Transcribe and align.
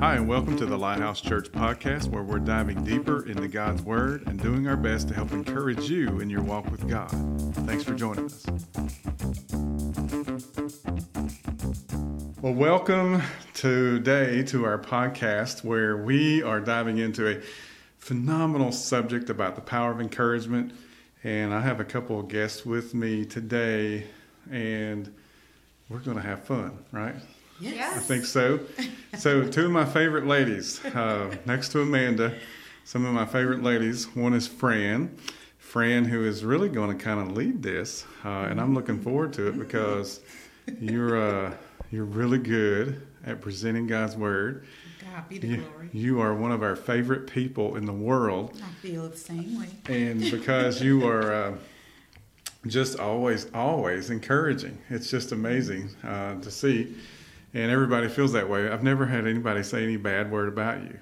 Hi, 0.00 0.16
and 0.16 0.26
welcome 0.26 0.56
to 0.56 0.66
the 0.66 0.76
Lighthouse 0.76 1.20
Church 1.20 1.52
podcast, 1.52 2.08
where 2.08 2.24
we're 2.24 2.40
diving 2.40 2.82
deeper 2.82 3.24
into 3.28 3.46
God's 3.46 3.82
Word 3.82 4.26
and 4.26 4.42
doing 4.42 4.66
our 4.66 4.76
best 4.76 5.06
to 5.08 5.14
help 5.14 5.30
encourage 5.30 5.88
you 5.88 6.18
in 6.18 6.28
your 6.28 6.42
walk 6.42 6.68
with 6.72 6.88
God. 6.88 7.08
Thanks 7.68 7.84
for 7.84 7.94
joining 7.94 8.24
us. 8.24 8.44
Well, 12.42 12.54
welcome 12.54 13.22
today 13.54 14.42
to 14.42 14.64
our 14.64 14.78
podcast, 14.78 15.62
where 15.62 15.96
we 15.98 16.42
are 16.42 16.58
diving 16.58 16.98
into 16.98 17.30
a 17.30 17.40
phenomenal 17.98 18.72
subject 18.72 19.30
about 19.30 19.54
the 19.54 19.62
power 19.62 19.92
of 19.92 20.00
encouragement. 20.00 20.72
And 21.22 21.54
I 21.54 21.60
have 21.60 21.78
a 21.78 21.84
couple 21.84 22.18
of 22.18 22.26
guests 22.26 22.66
with 22.66 22.92
me 22.92 23.24
today, 23.24 24.08
and 24.50 25.14
we're 25.88 26.00
going 26.00 26.16
to 26.16 26.24
have 26.24 26.42
fun, 26.42 26.76
right? 26.90 27.14
Yes. 27.60 27.96
I 27.96 28.00
think 28.00 28.24
so. 28.24 28.60
So, 29.18 29.46
two 29.46 29.66
of 29.66 29.70
my 29.70 29.84
favorite 29.84 30.26
ladies, 30.26 30.82
uh, 30.84 31.34
next 31.46 31.70
to 31.70 31.80
Amanda, 31.82 32.34
some 32.84 33.04
of 33.04 33.12
my 33.12 33.26
favorite 33.26 33.62
ladies. 33.62 34.06
One 34.16 34.32
is 34.34 34.46
Fran. 34.46 35.16
Fran, 35.58 36.04
who 36.04 36.24
is 36.24 36.44
really 36.44 36.68
going 36.68 36.96
to 36.96 37.04
kind 37.04 37.20
of 37.20 37.36
lead 37.36 37.62
this, 37.62 38.04
uh, 38.24 38.28
and 38.50 38.60
I'm 38.60 38.74
looking 38.74 39.00
forward 39.00 39.32
to 39.34 39.46
it 39.48 39.58
because 39.58 40.20
you're 40.80 41.16
uh, 41.46 41.54
you're 41.92 42.04
really 42.04 42.38
good 42.38 43.06
at 43.24 43.40
presenting 43.40 43.86
God's 43.86 44.16
word. 44.16 44.64
God 45.00 45.28
be 45.28 45.38
the 45.38 45.46
You, 45.46 45.56
glory. 45.58 45.90
you 45.92 46.20
are 46.20 46.34
one 46.34 46.50
of 46.52 46.62
our 46.62 46.74
favorite 46.76 47.26
people 47.28 47.76
in 47.76 47.84
the 47.84 47.92
world, 47.92 48.60
I 48.64 48.70
feel 48.86 49.08
the 49.08 49.16
same 49.16 49.60
way. 49.60 49.68
and 49.86 50.20
because 50.30 50.82
you 50.82 51.06
are 51.06 51.32
uh, 51.32 51.54
just 52.66 52.98
always, 52.98 53.46
always 53.54 54.10
encouraging, 54.10 54.76
it's 54.88 55.10
just 55.10 55.32
amazing 55.32 55.90
uh, 56.04 56.40
to 56.40 56.50
see. 56.50 56.94
And 57.52 57.70
everybody 57.70 58.08
feels 58.08 58.32
that 58.32 58.48
way. 58.48 58.68
I've 58.68 58.82
never 58.84 59.06
had 59.06 59.26
anybody 59.26 59.62
say 59.62 59.82
any 59.82 59.96
bad 59.96 60.30
word 60.30 60.48
about 60.48 60.82
you, 60.82 60.98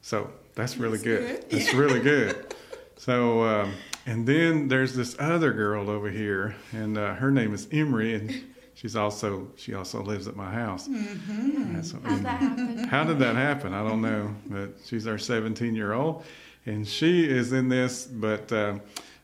so 0.00 0.30
that's 0.54 0.76
really 0.76 0.98
That's 0.98 1.04
good. 1.04 1.40
good. 1.50 1.58
It's 1.60 1.74
really 1.74 2.00
good. 2.00 2.54
So, 3.00 3.44
um, 3.44 3.74
and 4.06 4.26
then 4.26 4.66
there's 4.66 4.92
this 4.92 5.14
other 5.20 5.52
girl 5.52 5.88
over 5.88 6.10
here, 6.10 6.56
and 6.72 6.98
uh, 6.98 7.14
her 7.14 7.30
name 7.30 7.54
is 7.54 7.68
Emrie, 7.68 8.16
and 8.16 8.44
she's 8.74 8.96
also 8.96 9.52
she 9.54 9.72
also 9.74 10.02
lives 10.02 10.26
at 10.26 10.34
my 10.34 10.50
house. 10.52 10.88
That's- 10.88 11.92
How'd 11.92 12.24
that 12.24 12.40
happen? 12.40 12.78
how 12.88 13.04
did 13.04 13.20
that 13.20 13.36
happen? 13.36 13.72
I 13.72 13.88
don't 13.88 14.02
know, 14.02 14.34
but 14.46 14.70
she's 14.84 15.06
our 15.06 15.16
17 15.16 15.76
year 15.76 15.92
old, 15.92 16.24
and 16.66 16.86
she 16.88 17.24
is 17.24 17.52
in 17.52 17.68
this, 17.68 18.04
but 18.06 18.50
uh, 18.52 18.78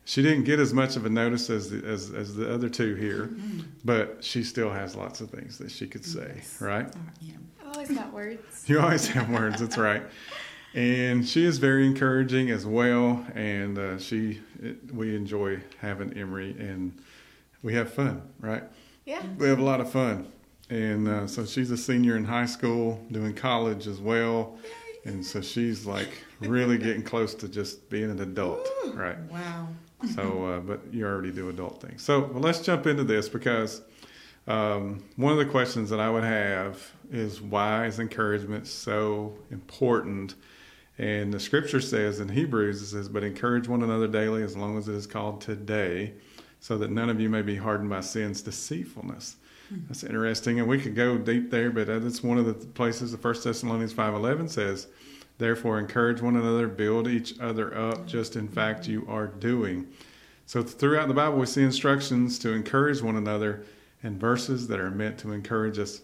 she 0.05 0.23
didn't 0.23 0.45
get 0.45 0.61
as 0.61 0.73
much 0.75 0.97
of 0.97 1.07
a 1.07 1.11
notice 1.11 1.49
as 1.51 1.71
the, 1.71 1.85
as, 1.87 2.11
as 2.13 2.35
the 2.35 2.53
other 2.53 2.69
two 2.69 2.95
here, 2.95 3.31
but 3.85 4.23
she 4.23 4.43
still 4.43 4.71
has 4.71 4.95
lots 4.95 5.21
of 5.21 5.31
things 5.31 5.59
that 5.59 5.71
she 5.71 5.87
could 5.87 6.05
say, 6.05 6.33
Yes. 6.37 6.61
right? 6.61 6.93
Yeah. 7.21 7.35
I've 7.63 7.73
always 7.75 7.91
got 7.91 8.13
words. 8.13 8.65
You 8.69 8.81
always 8.81 9.07
have 9.09 9.31
words, 9.31 9.61
that's 9.61 9.79
right. 9.79 10.03
And 10.75 11.27
she 11.27 11.45
is 11.45 11.59
very 11.59 11.87
encouraging 11.87 12.51
as 12.51 12.67
well, 12.67 13.25
and 13.35 13.79
uh, 13.79 13.99
she 13.99 14.41
it, 14.63 14.93
we 14.93 15.15
enjoy 15.15 15.61
having 15.79 16.11
Emrie, 16.11 16.59
and 16.59 16.93
we 17.63 17.75
have 17.75 17.93
fun, 17.93 18.23
right? 18.41 18.65
Yeah. 19.05 19.23
We 19.39 19.47
have 19.49 19.59
a 19.61 19.65
lot 19.65 19.81
of 19.81 19.91
fun. 19.91 20.27
And 20.71 21.07
uh, 21.09 21.27
so 21.27 21.45
she's 21.45 21.71
a 21.71 21.77
senior 21.77 22.17
in 22.17 22.25
high 22.25 22.47
school, 22.47 23.01
doing 23.13 23.35
college 23.35 23.87
as 23.87 24.01
well. 24.01 24.59
And 25.05 25.25
so 25.25 25.43
she's 25.43 25.85
like 25.85 26.09
really 26.41 26.79
getting 26.79 27.03
close 27.03 27.35
to 27.37 27.49
just 27.49 27.89
being 27.91 28.11
an 28.11 28.21
adult, 28.21 28.67
right? 28.95 29.19
Wow. 29.31 29.69
So, 30.09 30.45
uh, 30.47 30.61
but 30.61 30.81
you 30.93 31.07
already 31.07 31.31
do 31.33 31.49
adult 31.49 31.81
things. 31.81 32.03
So, 32.03 32.21
well, 32.21 32.43
let's 32.43 32.61
jump 32.61 32.87
into 32.87 33.05
this 33.05 33.29
because 33.29 33.83
um, 34.47 35.03
one 35.17 35.33
of 35.33 35.39
the 35.39 35.47
questions 35.47 35.91
that 35.91 36.01
I 36.01 36.11
would 36.11 36.25
have 36.25 36.83
is 37.11 37.41
why 37.41 37.87
is 37.87 37.99
encouragement 37.99 38.67
so 38.67 39.37
important? 39.51 40.35
And 40.99 41.33
the 41.33 41.41
scripture 41.41 41.81
says 41.81 42.21
in 42.21 42.29
Hebrews, 42.29 42.83
it 42.83 42.87
says, 42.87 43.09
But 43.09 43.25
encourage 43.25 43.67
one 43.69 43.83
another 43.83 44.07
daily 44.07 44.43
as 44.43 44.57
long 44.57 44.79
as 44.79 44.89
it 44.89 44.95
is 44.95 45.07
called 45.07 45.41
today, 45.41 46.13
so 46.61 46.79
that 46.79 46.91
none 46.91 47.11
of 47.11 47.21
you 47.21 47.29
may 47.29 47.43
be 47.43 47.57
hardened 47.57 47.91
by 47.91 48.01
sin's 48.01 48.43
deceitfulness. 48.43 49.37
That's 49.89 50.05
interesting, 50.05 50.61
and 50.61 50.69
we 50.69 50.79
could 50.79 50.95
go 50.95 51.19
deep 51.19 51.51
there, 51.51 51.71
but 51.71 51.87
that's 51.87 52.23
one 52.23 52.39
of 52.39 52.47
the 52.47 52.55
places. 52.55 53.11
The 53.11 53.19
First 53.19 53.43
Thessalonians 53.43 53.93
five 53.93 54.15
eleven 54.15 54.49
says, 54.49 54.87
"Therefore, 55.39 55.79
encourage 55.79 56.21
one 56.21 56.37
another, 56.37 56.69
build 56.69 57.09
each 57.09 57.39
other 57.41 57.77
up, 57.77 58.07
just 58.07 58.37
in 58.37 58.49
fact 58.49 58.89
you 58.89 59.05
are 59.09 59.27
doing." 59.27 59.87
So 60.47 60.63
throughout 60.63 61.09
the 61.09 61.15
Bible, 61.15 61.39
we 61.39 61.47
see 61.47 61.63
instructions 61.63 62.39
to 62.41 62.53
encourage 62.53 63.01
one 63.03 63.17
another, 63.17 63.65
and 64.03 64.21
verses 64.21 64.69
that 64.69 64.79
are 64.79 64.91
meant 64.91 65.19
to 65.19 65.33
encourage 65.33 65.79
us 65.79 66.03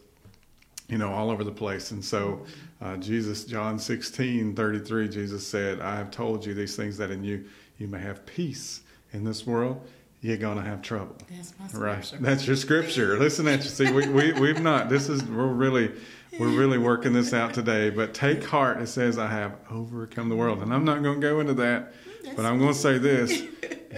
you 0.91 0.99
know, 0.99 1.13
all 1.13 1.31
over 1.31 1.45
the 1.45 1.53
place. 1.53 1.93
And 1.93 2.05
so, 2.05 2.45
uh, 2.83 2.97
Jesus, 2.97 3.45
John 3.45 3.79
16, 3.79 4.55
33, 4.57 5.09
Jesus 5.09 5.47
said, 5.47 5.81
I 5.81 5.95
have 5.97 6.11
told 6.11 6.45
you 6.45 6.53
these 6.53 6.75
things 6.75 6.97
that 6.99 7.13
in 7.13 7.23
you, 7.23 7.45
you 7.79 7.87
may 7.87 8.01
have 8.01 8.27
peace 8.27 8.81
in 9.13 9.23
this 9.23 9.47
world. 9.47 9.87
You're 10.21 10.37
going 10.37 10.57
to 10.57 10.65
have 10.65 10.83
trouble. 10.83 11.17
That's 11.31 11.55
my 11.59 11.79
Right. 11.79 12.05
scripture. 12.05 12.27
That's 12.27 12.47
your 12.47 12.57
scripture. 12.57 13.19
Listen 13.19 13.47
at 13.47 13.63
you. 13.63 13.71
See, 13.71 13.91
we, 13.93 14.09
we, 14.09 14.33
we've 14.33 14.61
not, 14.61 14.89
this 14.89 15.09
is, 15.09 15.23
we're 15.23 15.47
really, 15.47 15.93
we're 16.39 16.49
really 16.49 16.79
working 16.79 17.13
this 17.13 17.33
out 17.33 17.55
today. 17.55 17.91
But 17.91 18.15
take 18.15 18.45
heart. 18.45 18.81
It 18.81 18.87
says, 18.87 19.19
I 19.19 19.29
have 19.29 19.57
overcome 19.71 20.29
the 20.29 20.37
world. 20.37 20.63
And 20.63 20.73
I'm 20.73 20.85
not 20.85 21.03
going 21.03 21.21
to 21.21 21.27
go 21.27 21.41
into 21.41 21.55
that, 21.55 21.93
but 22.37 22.45
I'm 22.45 22.59
going 22.59 22.73
to 22.73 22.79
say 22.79 22.99
this. 22.99 23.43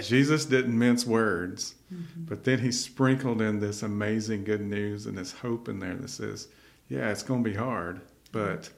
Jesus 0.01 0.47
didn't 0.47 0.77
mince 0.79 1.05
words, 1.07 1.75
but 2.17 2.45
then 2.45 2.59
he 2.61 2.73
sprinkled 2.73 3.43
in 3.43 3.61
this 3.61 3.83
amazing 3.83 4.45
good 4.45 4.63
news 4.63 5.07
and 5.07 5.19
this 5.19 5.33
hope 5.33 5.69
in 5.69 5.79
there 5.79 5.95
that 5.95 6.09
says, 6.09 6.49
yeah, 6.89 7.11
it's 7.11 7.23
going 7.23 7.45
to 7.45 7.51
be 7.51 7.57
hard, 7.57 8.01
but 8.33 8.71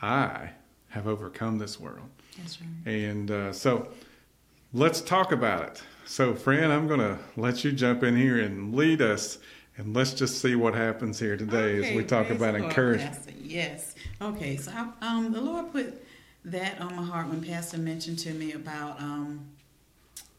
I 0.00 0.50
have 0.88 1.06
overcome 1.06 1.58
this 1.58 1.78
world. 1.78 2.08
That's 2.38 2.60
right. 2.60 2.94
And 2.94 3.30
uh, 3.30 3.52
so 3.52 3.88
let's 4.72 5.00
talk 5.00 5.32
about 5.32 5.68
it. 5.68 5.82
So, 6.06 6.34
Fran, 6.34 6.70
I'm 6.70 6.86
going 6.86 7.00
to 7.00 7.18
let 7.36 7.64
you 7.64 7.72
jump 7.72 8.02
in 8.02 8.16
here 8.16 8.38
and 8.38 8.74
lead 8.74 9.00
us, 9.00 9.38
and 9.76 9.94
let's 9.94 10.14
just 10.14 10.40
see 10.40 10.54
what 10.54 10.74
happens 10.74 11.18
here 11.18 11.36
today 11.36 11.84
as 11.84 11.96
we 11.96 12.04
talk 12.04 12.30
about 12.30 12.54
encouragement. 12.54 13.14
Pastor. 13.14 13.32
Yes. 13.42 13.94
Okay. 14.20 14.56
So 14.56 14.72
I, 14.72 15.06
um, 15.06 15.32
the 15.32 15.40
Lord 15.40 15.72
put 15.72 16.04
that 16.44 16.80
on 16.80 16.94
my 16.94 17.02
heart 17.02 17.28
when 17.28 17.42
Pastor 17.42 17.78
mentioned 17.78 18.18
to 18.20 18.32
me 18.32 18.52
about 18.52 19.00
um, 19.00 19.46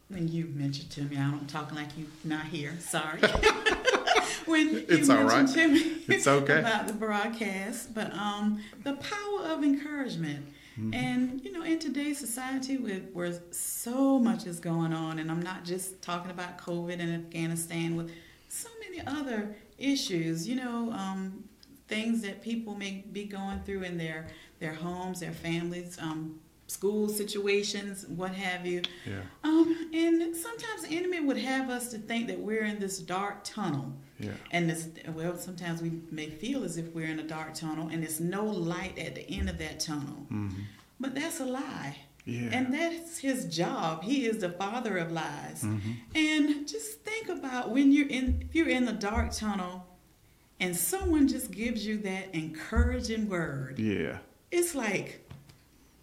when 0.10 0.28
you 0.28 0.46
mentioned 0.54 0.90
to 0.92 1.02
me. 1.02 1.18
I 1.18 1.30
don't 1.32 1.50
talking 1.50 1.76
like 1.76 1.90
you're 1.98 2.08
not 2.24 2.46
here. 2.46 2.76
Sorry. 2.80 3.20
when 4.46 4.70
you 4.70 4.86
It's 4.88 5.10
all 5.10 5.24
mentioned 5.26 5.56
right. 5.56 5.56
to 5.56 5.68
me 5.68 6.04
It's 6.08 6.28
okay. 6.28 6.60
about 6.60 6.88
the 6.88 6.94
broadcast, 6.94 7.94
but 7.94 8.14
um, 8.14 8.62
the 8.84 8.94
power 8.94 9.48
of 9.48 9.64
encouragement. 9.64 10.46
Mm-hmm. 10.80 10.94
And 10.94 11.44
you 11.44 11.52
know, 11.52 11.64
in 11.64 11.80
today's 11.80 12.20
society, 12.20 12.78
with 12.78 13.10
where 13.14 13.34
so 13.52 14.20
much 14.20 14.46
is 14.46 14.60
going 14.60 14.94
on, 14.94 15.20
and 15.20 15.32
I'm 15.32 15.42
not 15.42 15.64
just 15.64 16.02
talking 16.02 16.32
about 16.32 16.58
COVID 16.58 17.00
and 17.00 17.26
Afghanistan, 17.26 17.96
with 17.96 18.12
many 18.96 19.08
other 19.20 19.56
issues. 19.78 20.48
You 20.48 20.56
know, 20.56 20.92
um, 20.92 21.44
things 21.88 22.22
that 22.22 22.42
people 22.42 22.76
may 22.76 23.04
be 23.12 23.26
going 23.26 23.62
through 23.62 23.84
in 23.84 23.98
their 23.98 24.28
their 24.60 24.74
homes, 24.74 25.20
their 25.20 25.32
families, 25.34 25.98
um, 26.02 26.40
school 26.68 27.08
situations, 27.10 28.06
what 28.08 28.34
have 28.34 28.66
you. 28.66 28.82
Yeah, 29.06 29.22
Um, 29.44 29.90
and 29.94 30.36
sometimes 30.36 30.84
the 30.88 30.98
enemy 30.98 31.20
would 31.20 31.38
have 31.38 31.70
us 31.70 31.92
to 31.92 31.98
think 32.00 32.28
that 32.28 32.40
we're 32.40 32.64
in 32.64 32.80
this 32.80 32.98
dark 33.00 33.44
tunnel. 33.44 33.94
yeah, 34.20 34.32
And 34.52 34.70
this, 34.70 34.88
well, 35.14 35.38
sometimes 35.38 35.82
we 35.82 35.92
may 36.10 36.30
feel 36.30 36.64
as 36.64 36.78
if 36.78 36.88
we're 36.96 37.06
in 37.08 37.20
a 37.20 37.24
dark 37.28 37.54
tunnel 37.54 37.90
and 37.90 38.02
there's 38.02 38.20
no 38.22 38.46
light 38.46 38.98
at 38.98 39.14
the 39.14 39.30
end 39.30 39.50
of 39.50 39.58
that 39.60 39.80
tunnel. 39.82 40.26
hmm 40.30 40.50
But 41.00 41.14
that's 41.14 41.40
a 41.42 41.46
lie. 41.46 41.98
Yeah. 42.26 42.50
And 42.52 42.74
that's 42.74 43.20
his 43.20 43.46
job. 43.46 44.04
He 44.04 44.26
is 44.26 44.40
the 44.40 44.50
father 44.50 44.98
of 44.98 45.12
lies. 45.12 45.64
Mhm. 45.64 45.96
And 46.16 46.68
just 46.68 47.02
think 47.02 47.30
about 47.30 47.70
when 47.72 47.92
you're 47.92 48.08
in, 48.08 48.44
if 48.48 48.56
you're 48.56 48.68
in 48.70 48.86
the 48.86 48.94
dark 48.94 49.32
tunnel 49.32 49.86
and 50.60 50.76
someone 50.76 51.28
just 51.28 51.52
gives 51.52 51.86
you 51.86 51.98
that 52.00 52.34
encouraging 52.34 53.30
word, 53.30 53.78
yeah, 53.80 54.18
it's 54.52 54.74
like, 54.76 55.22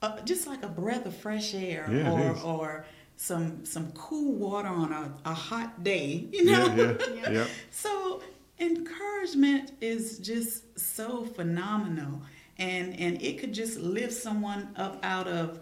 uh, 0.00 0.20
just 0.20 0.46
like 0.46 0.62
a 0.62 0.68
breath 0.68 1.06
of 1.06 1.16
fresh 1.16 1.54
air 1.54 1.88
Yeah, 1.90 2.10
or, 2.10 2.36
or 2.44 2.84
some, 3.16 3.64
some 3.64 3.92
cool 3.92 4.32
water 4.34 4.68
on 4.68 4.92
a, 4.92 5.12
a 5.24 5.34
hot 5.34 5.82
day, 5.84 6.26
you 6.32 6.44
know? 6.44 6.66
yeah, 6.74 6.94
yeah, 7.14 7.30
yeah. 7.38 7.46
So 7.70 8.20
encouragement 8.60 9.72
is 9.80 10.18
just 10.18 10.78
so 10.78 11.24
phenomenal 11.24 12.22
and 12.58 12.98
and 13.00 13.20
it 13.22 13.38
could 13.40 13.52
just 13.52 13.78
lift 13.78 14.12
someone 14.12 14.68
up 14.76 14.98
out 15.02 15.26
of 15.26 15.60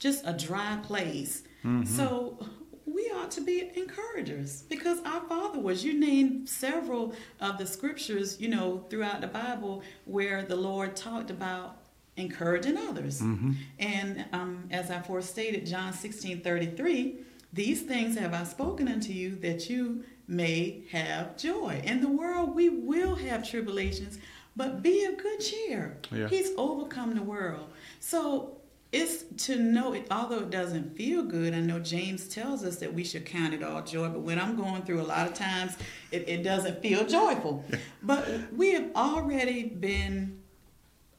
just 0.00 0.26
a 0.26 0.32
dry 0.32 0.78
place. 0.82 1.44
Mm-hmm. 1.64 1.84
So 1.84 2.44
we 2.86 3.02
ought 3.14 3.30
to 3.32 3.40
be 3.42 3.70
encouragers 3.76 4.62
because 4.62 4.98
our 5.04 5.20
father 5.28 5.60
was 5.60 5.84
you 5.84 5.92
named 5.92 6.48
several 6.48 7.14
of 7.40 7.58
the 7.58 7.66
scriptures, 7.66 8.40
you 8.40 8.48
know, 8.48 8.84
throughout 8.90 9.20
the 9.20 9.28
Bible 9.28 9.82
where 10.06 10.42
the 10.42 10.56
Lord 10.56 10.96
talked 10.96 11.30
about 11.30 11.76
encouraging 12.16 12.76
others. 12.76 13.20
Mhm. 13.20 13.54
And 13.78 14.24
um, 14.32 14.64
as 14.70 14.90
I 14.90 15.00
forestated, 15.00 15.66
John 15.66 15.92
16 15.92 16.40
33, 16.40 17.18
these 17.52 17.82
things 17.82 18.18
have 18.18 18.34
I 18.34 18.44
spoken 18.44 18.88
unto 18.88 19.12
you 19.12 19.36
that 19.36 19.68
you 19.70 20.04
may 20.26 20.82
have 20.90 21.36
joy. 21.36 21.80
In 21.84 22.00
the 22.00 22.08
world, 22.08 22.54
we 22.54 22.68
will 22.68 23.16
have 23.16 23.48
tribulations, 23.48 24.18
but 24.56 24.82
be 24.82 25.04
of 25.04 25.18
good 25.18 25.40
cheer. 25.40 25.98
Yeah. 26.12 26.28
He's 26.28 26.50
overcome 26.56 27.14
the 27.14 27.22
world. 27.22 27.70
So 27.98 28.59
it's 28.92 29.22
to 29.46 29.56
know 29.56 29.92
it, 29.92 30.06
although 30.10 30.40
it 30.40 30.50
doesn't 30.50 30.96
feel 30.96 31.22
good. 31.22 31.54
I 31.54 31.60
know 31.60 31.78
James 31.78 32.26
tells 32.26 32.64
us 32.64 32.76
that 32.78 32.92
we 32.92 33.04
should 33.04 33.24
count 33.24 33.54
it 33.54 33.62
all 33.62 33.82
joy, 33.82 34.08
but 34.08 34.20
when 34.22 34.38
I'm 34.40 34.56
going 34.56 34.82
through 34.82 35.00
a 35.00 35.04
lot 35.04 35.28
of 35.28 35.34
times, 35.34 35.76
it, 36.10 36.28
it 36.28 36.42
doesn't 36.42 36.82
feel 36.82 37.06
joyful. 37.06 37.64
But 38.02 38.26
we 38.52 38.72
have 38.72 38.90
already 38.96 39.64
been, 39.64 40.40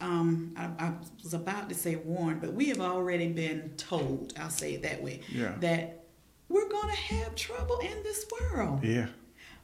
um, 0.01 0.53
I, 0.57 0.85
I 0.85 0.93
was 1.23 1.33
about 1.33 1.69
to 1.69 1.75
say 1.75 1.95
warned, 1.95 2.41
but 2.41 2.53
we 2.53 2.67
have 2.69 2.81
already 2.81 3.27
been 3.27 3.73
told, 3.77 4.33
I'll 4.39 4.49
say 4.49 4.73
it 4.73 4.81
that 4.81 5.01
way, 5.01 5.21
Yeah. 5.29 5.55
that 5.61 6.05
we're 6.49 6.67
going 6.67 6.89
to 6.89 7.01
have 7.15 7.35
trouble 7.35 7.79
in 7.79 8.03
this 8.03 8.25
world. 8.41 8.83
Yeah. 8.83 9.07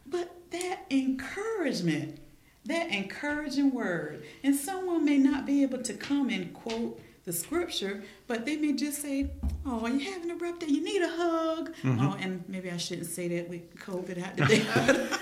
But 0.05 0.31
that 0.51 0.85
encouragement, 0.89 2.19
that 2.65 2.89
encouraging 2.91 3.71
word, 3.73 4.23
and 4.43 4.55
someone 4.55 5.03
may 5.03 5.17
not 5.17 5.45
be 5.45 5.63
able 5.63 5.81
to 5.83 5.93
come 5.93 6.29
and 6.29 6.53
quote 6.53 7.01
the 7.27 7.33
scripture, 7.33 8.01
but 8.25 8.45
they 8.45 8.55
may 8.55 8.71
just 8.71 9.01
say, 9.01 9.29
"Oh, 9.65 9.81
are 9.81 9.89
you 9.89 10.11
having 10.11 10.31
a 10.31 10.35
rough 10.35 10.59
day? 10.59 10.67
You 10.67 10.81
need 10.81 11.01
a 11.01 11.09
hug." 11.09 11.73
Mm-hmm. 11.83 11.99
Oh, 11.99 12.15
and 12.19 12.43
maybe 12.47 12.71
I 12.71 12.77
shouldn't 12.77 13.07
say 13.07 13.27
that 13.27 13.49
with 13.49 13.75
COVID 13.75 14.23
out 14.23 14.35
there. 14.37 15.09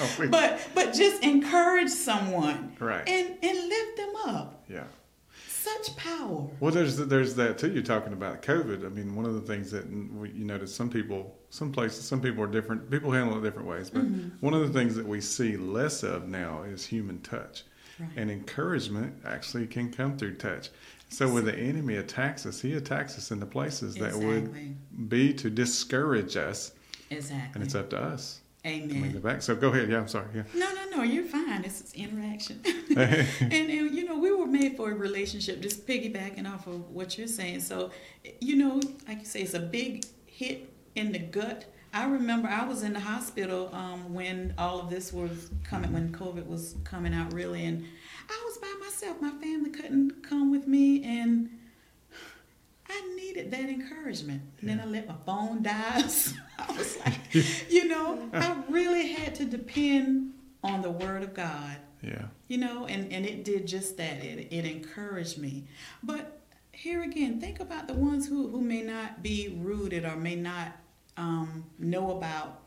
Oh, 0.00 0.26
but 0.30 0.58
but 0.74 0.94
just 0.94 1.22
encourage 1.22 1.90
someone, 1.90 2.74
Right. 2.80 3.06
And 3.06 3.36
and 3.42 3.68
lift 3.68 3.96
them 3.98 4.16
up. 4.24 4.64
yeah. 4.68 4.84
Such 5.46 5.94
power. 5.96 6.48
Well, 6.60 6.72
there's 6.72 6.96
there's 6.96 7.34
that 7.34 7.58
too. 7.58 7.70
You're 7.70 7.82
talking 7.82 8.14
about 8.14 8.42
COVID. 8.42 8.86
I 8.86 8.88
mean, 8.88 9.14
one 9.14 9.26
of 9.26 9.34
the 9.34 9.42
things 9.42 9.70
that 9.70 9.88
mm, 9.92 10.34
you 10.34 10.44
notice 10.44 10.74
some 10.74 10.88
people, 10.88 11.36
some 11.50 11.70
places, 11.70 12.04
some 12.04 12.20
people 12.20 12.42
are 12.42 12.48
different. 12.48 12.90
People 12.90 13.12
handle 13.12 13.38
it 13.38 13.42
different 13.42 13.68
ways. 13.68 13.90
But 13.90 14.02
mm-hmm. 14.04 14.44
one 14.44 14.54
of 14.54 14.60
the 14.60 14.76
things 14.76 14.96
that 14.96 15.06
we 15.06 15.20
see 15.20 15.56
less 15.58 16.02
of 16.02 16.26
now 16.26 16.62
is 16.62 16.86
human 16.86 17.20
touch, 17.20 17.64
Right. 18.02 18.10
and 18.16 18.30
encouragement 18.30 19.14
actually 19.24 19.66
can 19.66 19.92
come 19.92 20.16
through 20.16 20.34
touch. 20.36 20.70
So 21.08 21.28
when 21.28 21.44
the 21.44 21.54
enemy 21.54 21.96
attacks 21.96 22.46
us, 22.46 22.60
he 22.60 22.74
attacks 22.74 23.16
us 23.18 23.30
in 23.30 23.38
the 23.38 23.46
places 23.46 23.94
that 23.96 24.14
would 24.14 25.08
be 25.08 25.32
to 25.34 25.50
discourage 25.50 26.36
us, 26.36 26.72
Exactly. 27.10 27.50
and 27.54 27.62
it's 27.62 27.74
up 27.74 27.90
to 27.90 27.98
us 28.00 28.40
Amen. 28.64 29.20
back. 29.20 29.42
So 29.42 29.54
go 29.54 29.68
ahead. 29.68 29.90
Yeah, 29.90 29.98
I'm 29.98 30.08
sorry. 30.08 30.28
Yeah. 30.34 30.44
No, 30.54 30.72
no, 30.72 30.96
no, 30.98 31.02
you're 31.02 31.24
fine. 31.24 31.64
It's, 31.64 31.80
it's 31.80 31.92
interaction. 31.94 32.60
and, 32.96 33.26
and, 33.52 33.70
you 33.70 34.04
know, 34.04 34.18
we 34.18 34.32
were 34.32 34.46
made 34.46 34.76
for 34.76 34.90
a 34.90 34.94
relationship, 34.94 35.60
just 35.60 35.86
piggybacking 35.86 36.50
off 36.50 36.66
of 36.66 36.88
what 36.90 37.18
you're 37.18 37.26
saying. 37.26 37.60
So, 37.60 37.90
you 38.40 38.56
know, 38.56 38.80
like 39.08 39.18
you 39.20 39.24
say, 39.26 39.42
it's 39.42 39.54
a 39.54 39.60
big 39.60 40.06
hit 40.26 40.72
in 40.94 41.12
the 41.12 41.18
gut. 41.18 41.64
I 41.94 42.06
remember 42.06 42.48
I 42.48 42.64
was 42.66 42.82
in 42.82 42.94
the 42.94 43.00
hospital 43.00 43.68
um, 43.74 44.14
when 44.14 44.54
all 44.56 44.80
of 44.80 44.88
this 44.88 45.12
was 45.12 45.50
coming, 45.62 45.92
when 45.92 46.10
COVID 46.12 46.46
was 46.46 46.74
coming 46.84 47.12
out 47.12 47.32
really, 47.34 47.64
and 47.66 47.84
I 48.30 48.42
was 48.46 48.56
by 48.58 48.74
myself. 48.80 49.20
My 49.20 49.30
family 49.42 49.70
couldn't 49.70 50.22
come 50.22 50.50
with 50.50 50.66
me, 50.66 51.04
and 51.04 51.50
I 52.88 53.14
needed 53.16 53.50
that 53.50 53.68
encouragement. 53.68 54.42
And 54.60 54.70
then 54.70 54.80
I 54.80 54.86
let 54.86 55.06
my 55.06 55.14
phone 55.26 55.62
die. 55.62 56.02
So 56.08 56.36
I 56.58 56.72
was 56.72 56.98
like, 57.04 57.34
you 57.70 57.88
know, 57.88 58.28
I 58.32 58.56
really 58.70 59.08
had 59.12 59.34
to 59.36 59.44
depend 59.44 60.32
on 60.64 60.80
the 60.80 60.90
Word 60.90 61.22
of 61.22 61.34
God, 61.34 61.76
Yeah. 62.02 62.26
you 62.48 62.56
know, 62.58 62.86
and, 62.86 63.12
and 63.12 63.26
it 63.26 63.44
did 63.44 63.66
just 63.66 63.96
that. 63.98 64.22
It, 64.24 64.48
it 64.50 64.64
encouraged 64.64 65.38
me. 65.38 65.64
But 66.02 66.38
here 66.72 67.02
again, 67.02 67.40
think 67.40 67.60
about 67.60 67.86
the 67.88 67.94
ones 67.94 68.28
who, 68.28 68.48
who 68.48 68.60
may 68.60 68.82
not 68.82 69.22
be 69.22 69.58
rooted 69.60 70.04
or 70.04 70.16
may 70.16 70.36
not 70.36 70.68
um, 71.16 71.64
know 71.78 72.16
about 72.16 72.60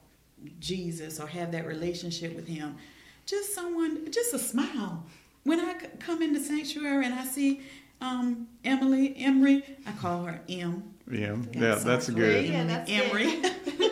Jesus 0.59 1.19
or 1.19 1.27
have 1.27 1.51
that 1.51 1.65
relationship 1.65 2.35
with 2.35 2.47
Him. 2.47 2.77
Just 3.25 3.53
someone, 3.55 4.11
just 4.11 4.33
a 4.33 4.39
smile. 4.39 5.03
When 5.43 5.59
I 5.59 5.73
come 5.99 6.21
in 6.21 6.33
the 6.33 6.39
sanctuary 6.39 7.05
and 7.05 7.13
I 7.13 7.23
see 7.25 7.61
um, 8.01 8.47
Emily, 8.63 9.15
Emrie, 9.19 9.63
I 9.87 9.91
call 9.93 10.23
her 10.25 10.41
M. 10.49 10.93
Yeah. 11.09 11.19
Yeah, 11.19 11.35
Yeah. 11.51 11.75
That's 11.75 12.07
for 12.07 12.13
good. 12.13 12.45
Yeah, 12.45 12.63
that's 12.65 12.89
good. 12.89 13.11
Emrie. 13.11 13.51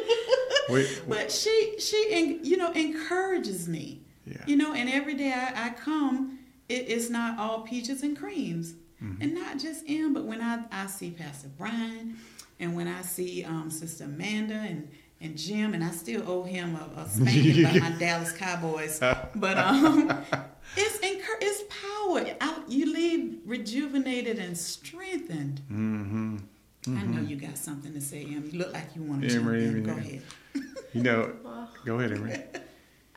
We, 0.69 0.88
but 1.09 1.29
she 1.29 1.75
she 1.77 2.39
you 2.41 2.55
know 2.55 2.71
encourages 2.71 3.67
me 3.67 4.00
yeah. 4.25 4.38
you 4.47 4.55
know 4.55 4.73
and 4.73 4.89
every 4.89 5.13
day 5.13 5.33
i, 5.33 5.65
I 5.67 5.69
come 5.71 6.39
it, 6.69 6.85
it's 6.88 7.09
not 7.09 7.38
all 7.38 7.61
peaches 7.61 8.01
and 8.01 8.17
creams 8.17 8.75
Mm-hmm. 9.03 9.21
and 9.21 9.33
not 9.33 9.59
just 9.59 9.85
him 9.85 10.13
but 10.13 10.23
when 10.23 10.41
i, 10.41 10.63
I 10.71 10.85
see 10.85 11.11
pastor 11.11 11.50
brian 11.57 12.15
and 12.59 12.75
when 12.75 12.88
i 12.88 13.01
see 13.01 13.44
um, 13.44 13.69
sister 13.69 14.05
amanda 14.05 14.55
and 14.55 14.89
and 15.23 15.38
Jim, 15.38 15.73
and 15.73 15.81
I 15.81 15.91
still 15.91 16.29
owe 16.29 16.44
him 16.44 16.75
a, 16.75 17.00
a 17.00 17.07
spanking 17.09 17.63
by 17.63 17.79
my 17.79 17.91
Dallas 17.97 18.33
Cowboys. 18.33 19.00
But 19.00 19.57
um, 19.57 20.09
it's 20.75 20.97
encour- 20.97 21.39
it's 21.39 21.63
power. 21.69 22.35
I, 22.41 22.61
you 22.67 22.94
leave 22.94 23.39
rejuvenated 23.45 24.38
and 24.38 24.57
strengthened. 24.57 25.61
Mm-hmm. 25.71 26.38
I 26.88 27.03
know 27.03 27.21
you 27.21 27.38
got 27.38 27.57
something 27.57 27.94
to 27.94 28.01
say, 28.01 28.23
Em. 28.23 28.50
You 28.51 28.59
look 28.59 28.73
like 28.73 28.94
you 28.95 29.03
want 29.03 29.21
to 29.21 29.27
Yeah, 29.27 29.33
jump 29.35 29.47
Emrie, 29.47 29.63
in. 29.63 29.83
Go 29.83 29.91
ahead. 29.94 30.21
You 30.91 31.03
know. 31.03 31.33
Well, 31.41 31.69
Go 31.85 32.00
ahead, 32.00 32.11
Emrie. 32.11 32.44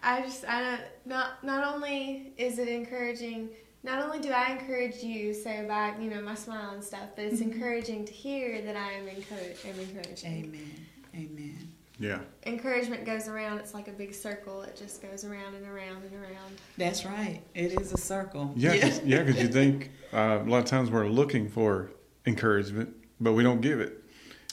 I 0.00 0.22
just, 0.22 0.44
I 0.44 0.60
don't, 0.60 0.80
not, 1.04 1.42
not 1.42 1.74
only 1.74 2.32
is 2.36 2.60
it 2.60 2.68
encouraging, 2.68 3.48
not 3.86 4.02
only 4.02 4.18
do 4.18 4.30
I 4.32 4.50
encourage 4.50 4.96
you, 4.96 5.32
so 5.32 5.64
by, 5.68 5.94
you 6.00 6.10
know, 6.10 6.20
my 6.20 6.34
smile 6.34 6.70
and 6.74 6.82
stuff, 6.82 7.10
but 7.14 7.24
it's 7.24 7.40
encouraging 7.40 8.04
to 8.04 8.12
hear 8.12 8.60
that 8.62 8.76
I 8.76 8.92
am, 8.94 9.06
encourage, 9.06 9.64
am 9.64 9.78
encouraging. 9.78 10.44
Amen. 10.44 10.86
Amen. 11.14 11.68
Yeah. 12.00 12.18
Encouragement 12.44 13.06
goes 13.06 13.28
around, 13.28 13.58
it's 13.58 13.74
like 13.74 13.86
a 13.86 13.92
big 13.92 14.12
circle, 14.12 14.62
it 14.62 14.76
just 14.76 15.00
goes 15.00 15.24
around 15.24 15.54
and 15.54 15.64
around 15.66 16.02
and 16.02 16.14
around. 16.14 16.56
That's 16.76 17.06
right. 17.06 17.40
It 17.54 17.80
is 17.80 17.92
a 17.92 17.96
circle. 17.96 18.52
Yeah, 18.56 18.76
cause, 18.76 19.00
yeah, 19.04 19.22
because 19.22 19.40
you 19.40 19.48
think 19.48 19.92
uh, 20.12 20.40
a 20.42 20.50
lot 20.50 20.58
of 20.58 20.64
times 20.64 20.90
we're 20.90 21.06
looking 21.06 21.48
for 21.48 21.92
encouragement, 22.26 22.92
but 23.20 23.34
we 23.34 23.44
don't 23.44 23.60
give 23.60 23.78
it, 23.78 24.02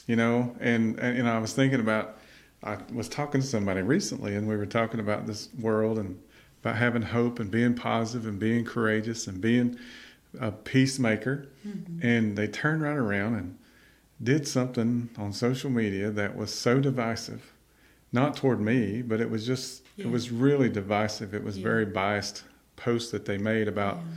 you 0.06 0.16
know. 0.16 0.56
And, 0.60 1.00
and 1.00 1.18
you 1.18 1.24
know, 1.24 1.34
I 1.34 1.40
was 1.40 1.54
thinking 1.54 1.80
about, 1.80 2.20
I 2.64 2.78
was 2.94 3.10
talking 3.10 3.42
to 3.42 3.48
somebody 3.48 3.82
recently, 3.82 4.36
and 4.36 4.48
we 4.48 4.56
were 4.56 4.68
talking 4.68 5.00
about 5.00 5.26
this 5.26 5.50
world 5.60 5.98
and 5.98 6.22
about 6.64 6.78
having 6.78 7.02
hope 7.02 7.42
and 7.42 7.52
being 7.52 7.74
positive 7.74 8.26
and 8.26 8.40
being 8.40 8.64
courageous 8.64 9.28
and 9.28 9.42
being 9.42 9.78
a 10.40 10.50
peacemaker. 10.50 11.50
Mm-hmm. 11.68 12.06
And 12.08 12.38
they 12.38 12.48
turned 12.48 12.82
right 12.82 12.96
around 12.96 13.36
and 13.36 13.58
did 14.22 14.48
something 14.48 15.10
on 15.18 15.34
social 15.34 15.70
media 15.70 16.10
that 16.12 16.38
was 16.38 16.54
so 16.54 16.80
divisive, 16.80 17.52
not 18.14 18.38
toward 18.38 18.62
me, 18.62 19.02
but 19.02 19.20
it 19.20 19.30
was 19.30 19.46
just 19.46 19.84
Yeah. 19.98 20.06
it 20.06 20.12
was 20.12 20.32
really 20.32 20.70
divisive. 20.70 21.34
It 21.34 21.44
was 21.44 21.58
Yeah. 21.58 21.64
very 21.64 21.86
biased 21.86 22.44
posts 22.78 23.12
that 23.12 23.26
they 23.26 23.38
made 23.38 23.68
about 23.68 23.98
Yeah. 23.98 24.16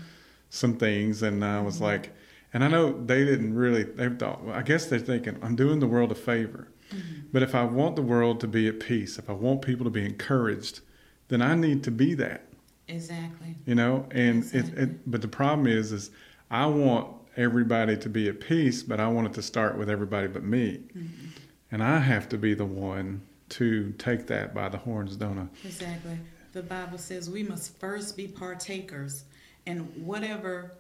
some 0.49 0.77
things, 0.77 1.23
and 1.25 1.45
I 1.45 1.61
was 1.61 1.75
mm-hmm. 1.77 1.85
like, 1.85 2.13
and 2.55 2.63
I 2.63 2.69
know 2.69 3.03
they 3.05 3.25
didn't 3.25 3.55
really. 3.55 3.83
They 3.83 4.09
thought, 4.09 4.45
well, 4.45 4.55
I 4.55 4.63
guess 4.63 4.87
they're 4.87 5.01
thinking, 5.01 5.37
I'm 5.43 5.57
doing 5.57 5.81
the 5.81 5.89
world 5.89 6.13
a 6.13 6.15
favor, 6.15 6.69
mm-hmm. 6.91 7.27
but 7.33 7.43
if 7.43 7.57
I 7.57 7.65
want 7.65 7.97
the 7.97 8.03
world 8.03 8.39
to 8.41 8.47
be 8.47 8.69
at 8.69 8.79
peace, 8.79 9.19
if 9.19 9.29
I 9.29 9.33
want 9.33 9.63
people 9.63 9.85
to 9.85 9.91
be 9.91 10.05
encouraged, 10.05 10.81
then 11.29 11.43
I 11.43 11.55
need 11.55 11.83
to 11.85 11.91
be 11.91 12.15
that 12.15 12.43
Exactly. 12.89 13.57
you 13.67 13.75
know 13.75 14.07
and 14.11 14.45
it, 14.45 14.55
Exactly. 14.55 14.83
it 14.83 15.11
but 15.11 15.21
the 15.23 15.29
problem 15.29 15.67
is 15.67 15.91
is 15.93 16.11
i 16.51 16.65
want 16.67 17.09
everybody 17.37 17.97
to 17.97 18.09
be 18.09 18.29
at 18.29 18.41
peace 18.41 18.83
but 18.83 19.01
i 19.01 19.09
want 19.09 19.27
it 19.27 19.33
to 19.35 19.43
start 19.43 19.77
with 19.77 19.91
everybody 19.91 20.29
but 20.29 20.45
me 20.45 20.81
Mm-hmm. 20.97 21.27
and 21.73 21.83
i 21.83 21.99
have 21.99 22.29
to 22.29 22.39
be 22.39 22.55
the 22.55 22.65
one 22.65 23.23
to 23.51 23.93
take 23.99 24.27
that 24.29 24.55
by 24.55 24.69
the 24.69 24.79
horns 24.79 25.17
don't 25.17 25.39
i 25.39 25.47
Exactly. 25.67 26.19
The 26.53 26.63
Bible 26.63 26.97
says 26.97 27.29
we 27.29 27.43
must 27.43 27.79
first 27.79 28.17
be 28.17 28.27
partakers, 28.27 29.25
and 29.67 29.81
whatever 30.07 30.73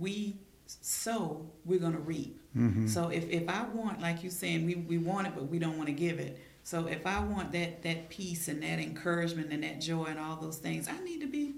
we 0.00 0.36
sow, 0.66 1.46
we're 1.64 1.78
going 1.78 1.92
to 1.92 2.00
reap. 2.00 2.40
mm-hmm. 2.56 2.88
So 2.88 3.10
if, 3.10 3.28
if 3.30 3.48
I 3.48 3.62
want, 3.72 4.00
like 4.00 4.24
you 4.24 4.30
saying, 4.30 4.66
we, 4.66 4.74
we 4.74 4.98
want 4.98 5.28
it, 5.28 5.34
but 5.36 5.44
we 5.48 5.60
don't 5.60 5.76
want 5.76 5.86
to 5.86 5.92
give 5.94 6.18
it. 6.18 6.36
So 6.62 6.86
if 6.86 7.06
I 7.06 7.20
want 7.24 7.52
that, 7.52 7.82
that 7.82 8.08
peace 8.10 8.48
and 8.48 8.62
that 8.62 8.78
encouragement 8.78 9.52
and 9.52 9.62
that 9.64 9.80
joy 9.80 10.04
and 10.04 10.18
all 10.18 10.36
those 10.36 10.58
things, 10.58 10.88
I 10.88 10.98
need 11.02 11.20
to 11.20 11.26
be 11.26 11.54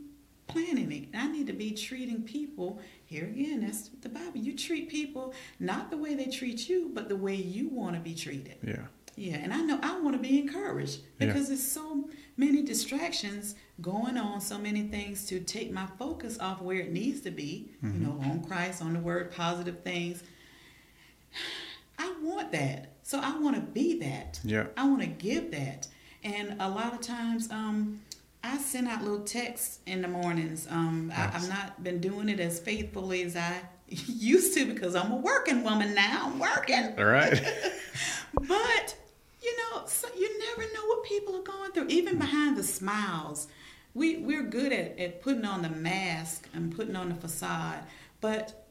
planning 0.47 0.91
it. 0.93 1.09
I 1.17 1.29
need 1.29 1.47
to 1.49 1.53
be 1.53 1.73
treating 1.73 2.23
people. 2.23 2.81
Here 3.05 3.25
again, 3.25 3.61
that's 3.61 3.89
the 4.01 4.09
Bible. 4.09 4.37
You 4.39 4.57
treat 4.57 4.89
people 4.89 5.35
not 5.61 5.91
the 5.91 5.97
way 5.97 6.15
they 6.15 6.27
treat 6.27 6.69
you, 6.69 6.91
but 6.95 7.09
the 7.09 7.17
way 7.17 7.35
you 7.35 7.69
want 7.69 7.95
to 7.97 8.01
be 8.01 8.15
treated. 8.15 8.57
yeah 8.63 8.87
Yeah, 9.17 9.37
and 9.37 9.53
I 9.53 9.61
know 9.63 9.79
I 9.83 10.01
want 10.01 10.15
to 10.17 10.23
be 10.23 10.39
encouraged 10.39 11.01
Yeah. 11.19 11.27
because 11.27 11.49
there's 11.49 11.63
so 11.67 12.09
many 12.37 12.63
distractions 12.63 13.55
going 13.81 14.17
on, 14.17 14.41
so 14.41 14.59
many 14.59 14.83
things 14.85 15.27
to 15.27 15.41
take 15.41 15.71
my 15.73 15.87
focus 15.99 16.39
off 16.39 16.63
where 16.63 16.79
it 16.81 16.93
needs 16.93 17.21
to 17.23 17.31
be, 17.31 17.71
Mm-hmm. 17.85 18.01
you 18.01 18.07
know, 18.07 18.19
on 18.23 18.45
Christ, 18.45 18.81
on 18.83 18.95
the 18.95 19.01
word, 19.01 19.31
positive 19.33 19.81
things. 19.83 20.23
I 21.99 22.15
want 22.23 22.53
that. 22.53 22.92
So 23.03 23.19
I 23.21 23.37
want 23.39 23.57
to 23.57 23.63
be 23.63 23.99
that. 24.01 24.41
yeah 24.45 24.67
I 24.77 24.87
want 24.89 25.01
to 25.03 25.07
give 25.09 25.51
that. 25.53 25.89
And 26.25 26.57
a 26.61 26.69
lot 26.69 26.95
of 26.95 27.01
times, 27.01 27.51
um, 27.51 28.01
I 28.45 28.59
send 28.59 28.87
out 28.89 29.03
little 29.03 29.21
texts 29.25 29.81
in 29.87 30.03
the 30.03 30.09
mornings. 30.09 30.67
Um, 30.71 31.13
I, 31.15 31.27
Nice. 31.27 31.35
I've 31.35 31.49
not 31.49 31.83
been 31.85 32.01
doing 32.01 32.29
it 32.29 32.39
as 32.41 32.59
faithfully 32.61 33.23
as 33.23 33.37
I 33.37 33.61
used 33.89 34.55
to 34.57 34.67
because 34.73 34.95
I'm 34.95 35.11
a 35.13 35.17
working 35.17 35.63
woman 35.65 35.95
now. 35.95 36.31
I'm 36.33 36.39
working. 36.39 36.95
all 36.99 37.05
right 37.05 37.33
But 38.35 38.97
you 39.43 39.57
know, 39.57 39.83
so 39.87 40.09
you 40.17 40.39
never 40.39 40.63
know 40.73 40.87
what 40.87 41.05
people 41.05 41.37
are 41.37 41.43
going 41.43 41.73
through. 41.73 41.89
Even 41.89 42.17
behind 42.19 42.57
the 42.57 42.63
smiles, 42.63 43.49
we 43.95 44.19
we're 44.19 44.45
good 44.45 44.73
at, 44.73 44.99
at 44.99 45.21
putting 45.23 45.45
on 45.45 45.63
the 45.63 45.69
mask 45.71 46.49
and 46.55 46.75
putting 46.75 46.95
on 46.97 47.09
the 47.09 47.15
facade, 47.17 47.85
but 48.21 48.65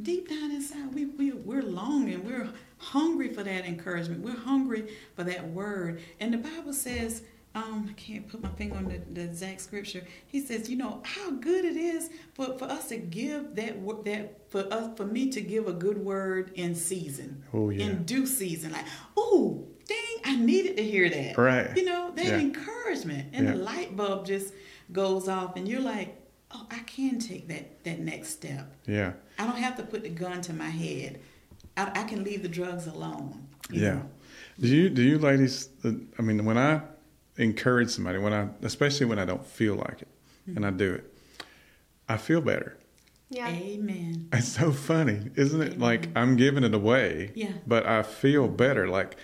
deep 0.00 0.28
down 0.28 0.52
inside, 0.52 0.94
we, 0.94 1.06
we 1.06 1.32
we're 1.32 1.62
longing, 1.62 2.24
we're 2.24 2.48
hungry 2.78 3.32
for 3.32 3.42
that 3.42 3.66
encouragement. 3.66 4.22
We're 4.22 4.36
hungry 4.36 4.92
for 5.14 5.24
that 5.24 5.48
word. 5.48 6.00
And 6.20 6.32
the 6.32 6.38
Bible 6.38 6.72
says, 6.72 7.22
um, 7.54 7.88
I 7.90 7.92
can't 7.94 8.28
put 8.28 8.42
my 8.42 8.50
finger 8.50 8.76
on 8.76 8.88
the, 8.88 9.00
the 9.12 9.22
exact 9.22 9.60
scripture. 9.60 10.04
He 10.26 10.40
says, 10.40 10.68
you 10.68 10.76
know 10.76 11.00
how 11.04 11.30
good 11.30 11.64
it 11.64 11.76
is 11.76 12.10
for, 12.34 12.56
for 12.58 12.66
us 12.66 12.88
to 12.88 12.98
give 12.98 13.54
that 13.56 13.74
that 14.04 14.50
for 14.50 14.72
us 14.72 14.96
for 14.96 15.06
me 15.06 15.30
to 15.30 15.40
give 15.40 15.66
a 15.66 15.72
good 15.72 15.98
word 15.98 16.52
in 16.54 16.74
season, 16.74 17.42
oh 17.52 17.70
yeah, 17.70 17.86
in 17.86 18.04
due 18.04 18.26
season. 18.26 18.72
Like, 18.72 18.84
oh, 19.16 19.66
dang, 19.86 19.96
I 20.24 20.36
needed 20.36 20.76
to 20.76 20.84
hear 20.84 21.08
that. 21.08 21.36
Right. 21.36 21.76
You 21.76 21.84
know 21.84 22.12
that 22.14 22.26
yeah. 22.26 22.38
encouragement, 22.38 23.30
and 23.32 23.46
yeah. 23.46 23.52
the 23.52 23.58
light 23.58 23.96
bulb 23.96 24.26
just 24.26 24.52
goes 24.92 25.28
off, 25.28 25.56
and 25.56 25.66
you're 25.66 25.80
like, 25.80 26.16
oh, 26.52 26.66
I 26.70 26.80
can 26.80 27.18
take 27.18 27.48
that 27.48 27.82
that 27.84 27.98
next 27.98 28.28
step. 28.28 28.72
Yeah. 28.86 29.12
I 29.38 29.46
don't 29.46 29.56
have 29.56 29.76
to 29.78 29.82
put 29.84 30.02
the 30.02 30.10
gun 30.10 30.42
to 30.42 30.52
my 30.52 30.68
head. 30.70 31.20
I, 31.78 32.00
I 32.00 32.04
can 32.04 32.24
leave 32.24 32.42
the 32.42 32.48
drugs 32.48 32.86
alone. 32.86 33.46
Yeah. 33.70 33.94
Know? 33.94 34.10
Do 34.60 34.68
you 34.68 34.90
do 34.90 35.02
you 35.02 35.18
ladies? 35.18 35.68
I 35.84 36.22
mean, 36.22 36.44
when 36.44 36.58
I 36.58 36.82
encourage 37.36 37.90
somebody, 37.90 38.18
when 38.18 38.32
I 38.32 38.48
especially 38.62 39.06
when 39.06 39.18
I 39.18 39.24
don't 39.24 39.46
feel 39.46 39.76
like 39.76 40.02
it, 40.02 40.08
mm-hmm. 40.48 40.56
and 40.56 40.66
I 40.66 40.70
do 40.70 40.94
it, 40.94 41.14
I 42.08 42.16
feel 42.16 42.40
better. 42.40 42.76
Yeah. 43.30 43.48
Amen. 43.48 44.28
It's 44.32 44.48
so 44.48 44.72
funny, 44.72 45.30
isn't 45.36 45.60
it? 45.60 45.74
Amen. 45.74 45.80
Like 45.80 46.08
I'm 46.16 46.36
giving 46.36 46.64
it 46.64 46.74
away. 46.74 47.30
Yeah. 47.34 47.52
But 47.66 47.86
I 47.86 48.02
feel 48.02 48.48
better. 48.48 48.88
Like 48.88 49.16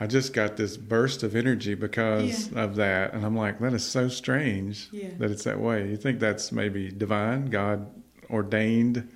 I 0.00 0.06
just 0.06 0.32
got 0.32 0.56
this 0.56 0.76
burst 0.76 1.22
of 1.22 1.34
energy 1.34 1.74
because 1.74 2.50
yeah. 2.50 2.62
of 2.62 2.76
that, 2.76 3.14
and 3.14 3.26
I'm 3.26 3.36
like, 3.36 3.58
that 3.58 3.72
is 3.74 3.84
so 3.84 4.08
strange 4.08 4.88
yeah. 4.92 5.10
that 5.18 5.30
it's 5.30 5.44
that 5.44 5.60
way. 5.60 5.88
You 5.88 5.96
think 5.96 6.20
that's 6.20 6.52
maybe 6.52 6.88
divine, 6.90 7.46
God 7.46 7.90
ordained, 8.30 9.10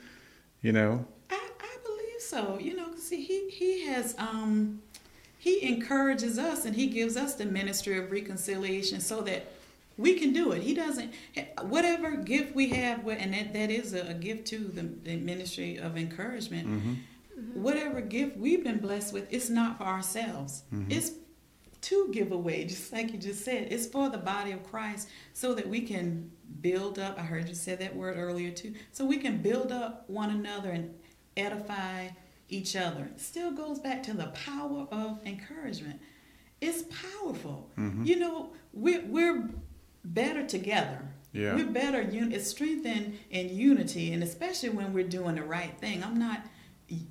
you 0.61 0.73
know? 0.73 1.07
I, 2.33 2.39
I 2.39 2.43
believe 2.43 2.59
so. 2.59 2.65
You 2.65 2.77
know, 2.77 2.95
see, 2.97 3.23
he 3.23 3.51
he 3.51 3.87
has 3.87 4.15
um 4.19 4.83
he 5.39 5.63
encourages 5.67 6.39
us 6.39 6.65
and 6.65 6.77
he 6.77 6.87
gives 6.87 7.17
us 7.17 7.35
the 7.35 7.45
ministry 7.45 7.99
of 7.99 8.13
reconciliation 8.13 9.01
so 9.01 9.23
that 9.23 9.53
we 9.99 10.15
can 10.19 10.33
do 10.33 10.53
it. 10.53 10.63
He 10.63 10.75
doesn't 10.75 11.13
whatever 11.63 12.17
gift 12.17 12.55
we 12.55 12.69
have, 12.71 13.07
and 13.07 13.35
that 13.35 13.53
that 13.53 13.71
is 13.71 13.93
a, 13.95 14.09
a 14.09 14.15
gift 14.15 14.47
to 14.49 14.59
the, 14.59 14.83
the, 14.83 15.17
ministry 15.17 15.79
of 15.79 15.97
encouragement. 15.97 16.69
Mm-hmm. 16.69 16.95
Whatever 17.55 18.01
gift 18.01 18.37
we've 18.37 18.63
been 18.63 18.79
blessed 18.79 19.13
with, 19.13 19.27
it's 19.33 19.51
not 19.51 19.79
for 19.79 19.85
ourselves. 19.85 20.63
Mm-hmm. 20.73 20.93
It's 20.93 21.13
to 21.83 22.09
give 22.13 22.31
away, 22.31 22.65
just 22.65 22.93
like 22.93 23.13
you 23.13 23.19
just 23.19 23.45
said. 23.45 23.69
It's 23.71 23.87
for 23.87 24.09
the 24.09 24.19
body 24.19 24.53
of 24.53 24.63
Christ 24.63 25.09
so 25.33 25.55
that 25.55 25.69
we 25.69 25.81
can 25.81 26.31
build 26.61 26.99
up. 26.99 27.19
I 27.19 27.23
heard 27.23 27.49
you 27.49 27.55
say 27.55 27.75
that 27.75 27.97
word 27.97 28.17
earlier 28.17 28.53
too. 28.53 28.75
So 28.93 29.05
we 29.05 29.17
can 29.17 29.43
build 29.43 29.73
up 29.73 30.09
one 30.09 30.31
another 30.31 30.71
and 30.71 30.95
edify 31.37 32.09
each 32.53 32.77
other. 32.77 33.11
Still 33.17 33.53
goes 33.53 33.79
back 33.79 34.03
to 34.05 34.13
the 34.13 34.27
power 34.29 34.87
of 34.93 35.19
encouragement. 35.25 36.01
It's 36.61 36.83
powerful. 36.83 37.71
Mm-hmm. 37.79 38.05
You 38.05 38.19
know, 38.19 38.53
we're, 38.73 39.05
we're 39.07 39.49
better 40.05 40.47
together. 40.47 41.03
Yeah. 41.33 41.55
We're 41.55 41.71
better. 41.71 42.07
It's 42.11 42.49
strengthened 42.49 43.19
in 43.31 43.49
unity, 43.49 44.13
and 44.13 44.23
especially 44.23 44.69
when 44.69 44.93
we're 44.93 45.09
doing 45.09 45.37
the 45.37 45.43
right 45.43 45.77
thing. 45.81 46.05
I'm 46.05 46.19
not 46.19 46.43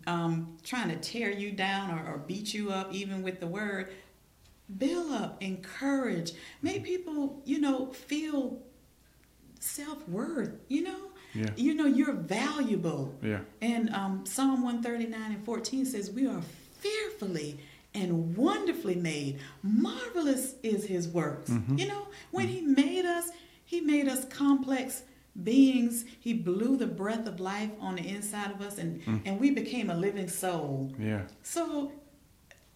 um, 0.05 0.57
trying 0.63 0.89
to 0.89 0.97
tear 0.97 1.31
you 1.31 1.51
down 1.51 1.91
or, 1.91 2.13
or 2.13 2.17
beat 2.19 2.53
you 2.53 2.71
up, 2.71 2.93
even 2.93 3.23
with 3.23 3.39
the 3.39 3.47
word. 3.47 3.91
Build 4.77 5.11
up, 5.11 5.41
encourage, 5.41 6.33
make 6.61 6.83
people, 6.83 7.41
you 7.45 7.59
know, 7.59 7.87
feel 7.87 8.61
self 9.59 10.07
worth. 10.07 10.51
You 10.67 10.83
know, 10.83 11.10
yeah. 11.33 11.49
you 11.55 11.73
know, 11.73 11.85
you're 11.85 12.13
valuable. 12.13 13.15
Yeah. 13.21 13.39
And 13.61 13.89
um, 13.91 14.25
Psalm 14.25 14.63
139 14.63 15.31
and 15.31 15.45
14 15.45 15.85
says, 15.85 16.11
We 16.11 16.27
are 16.27 16.41
fearfully 16.79 17.59
and 17.93 18.35
wonderfully 18.35 18.95
made. 18.95 19.39
Marvelous 19.63 20.55
is 20.63 20.85
his 20.85 21.07
works. 21.07 21.49
Mm-hmm. 21.49 21.77
You 21.77 21.87
know, 21.87 22.07
when 22.31 22.47
he 22.47 22.61
made 22.61 23.05
us, 23.05 23.29
he 23.65 23.81
made 23.81 24.07
us 24.07 24.25
complex 24.25 25.03
beings. 25.43 26.05
He 26.19 26.33
blew 26.33 26.77
the 26.77 26.87
breath 26.87 27.27
of 27.27 27.39
life 27.39 27.71
on 27.79 27.95
the 27.95 28.07
inside 28.07 28.51
of 28.51 28.61
us 28.61 28.77
and, 28.77 29.01
mm. 29.03 29.21
and 29.25 29.39
we 29.39 29.51
became 29.51 29.89
a 29.89 29.95
living 29.95 30.27
soul. 30.27 30.93
Yeah. 30.99 31.23
So 31.43 31.91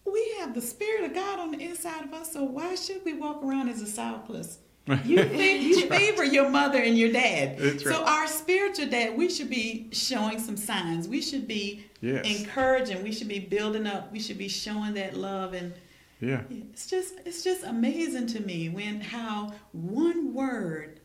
we 0.04 0.36
have 0.38 0.54
the 0.54 0.62
spirit 0.62 1.04
of 1.04 1.14
God 1.14 1.38
on 1.38 1.50
the 1.50 1.62
inside 1.62 2.04
of 2.04 2.12
us. 2.12 2.32
So 2.32 2.44
why 2.44 2.74
should 2.74 3.04
we 3.04 3.14
walk 3.14 3.42
around 3.42 3.68
as 3.68 3.82
a 3.82 3.84
sourpuss? 3.84 4.58
You, 5.04 5.20
you 5.22 5.88
favor 5.88 6.24
your 6.24 6.48
mother 6.48 6.78
and 6.78 6.96
your 6.96 7.10
dad. 7.10 7.58
That's 7.58 7.84
right. 7.84 7.94
So 7.94 8.04
our 8.04 8.28
spiritual 8.28 8.86
dad, 8.86 9.16
we 9.16 9.28
should 9.28 9.50
be 9.50 9.88
showing 9.90 10.38
some 10.38 10.56
signs. 10.56 11.08
We 11.08 11.20
should 11.20 11.48
be 11.48 11.84
yes. 12.00 12.24
encouraging. 12.24 13.02
We 13.02 13.10
should 13.10 13.26
be 13.26 13.40
building 13.40 13.86
up. 13.86 14.12
We 14.12 14.20
should 14.20 14.38
be 14.38 14.46
showing 14.46 14.94
that 14.94 15.16
love 15.16 15.54
and 15.54 15.74
yeah. 16.20 16.42
It's 16.50 16.86
just 16.86 17.14
it's 17.24 17.44
just 17.44 17.64
amazing 17.64 18.26
to 18.28 18.40
me 18.40 18.68
when 18.68 19.00
how 19.00 19.52
one 19.72 20.32
word 20.32 21.00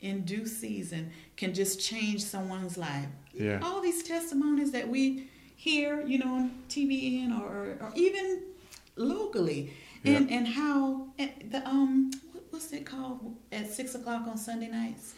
in 0.00 0.22
due 0.24 0.46
season 0.46 1.10
can 1.36 1.54
just 1.54 1.80
change 1.80 2.22
someone's 2.24 2.76
life. 2.76 3.06
Yeah. 3.32 3.60
All 3.62 3.80
these 3.80 4.02
testimonies 4.02 4.72
that 4.72 4.88
we 4.88 5.28
hear, 5.56 6.04
you 6.06 6.18
know, 6.18 6.34
on 6.34 6.50
TBN 6.68 7.40
or, 7.40 7.76
or 7.80 7.92
even 7.94 8.42
locally, 8.96 9.72
yeah. 10.02 10.16
and 10.16 10.30
and 10.30 10.48
how 10.48 11.08
the 11.16 11.62
um 11.64 12.10
what's 12.56 12.72
it 12.72 12.86
called 12.86 13.36
at 13.52 13.70
six 13.70 13.94
o'clock 13.94 14.26
on 14.26 14.38
Sunday 14.38 14.68
nights? 14.68 15.12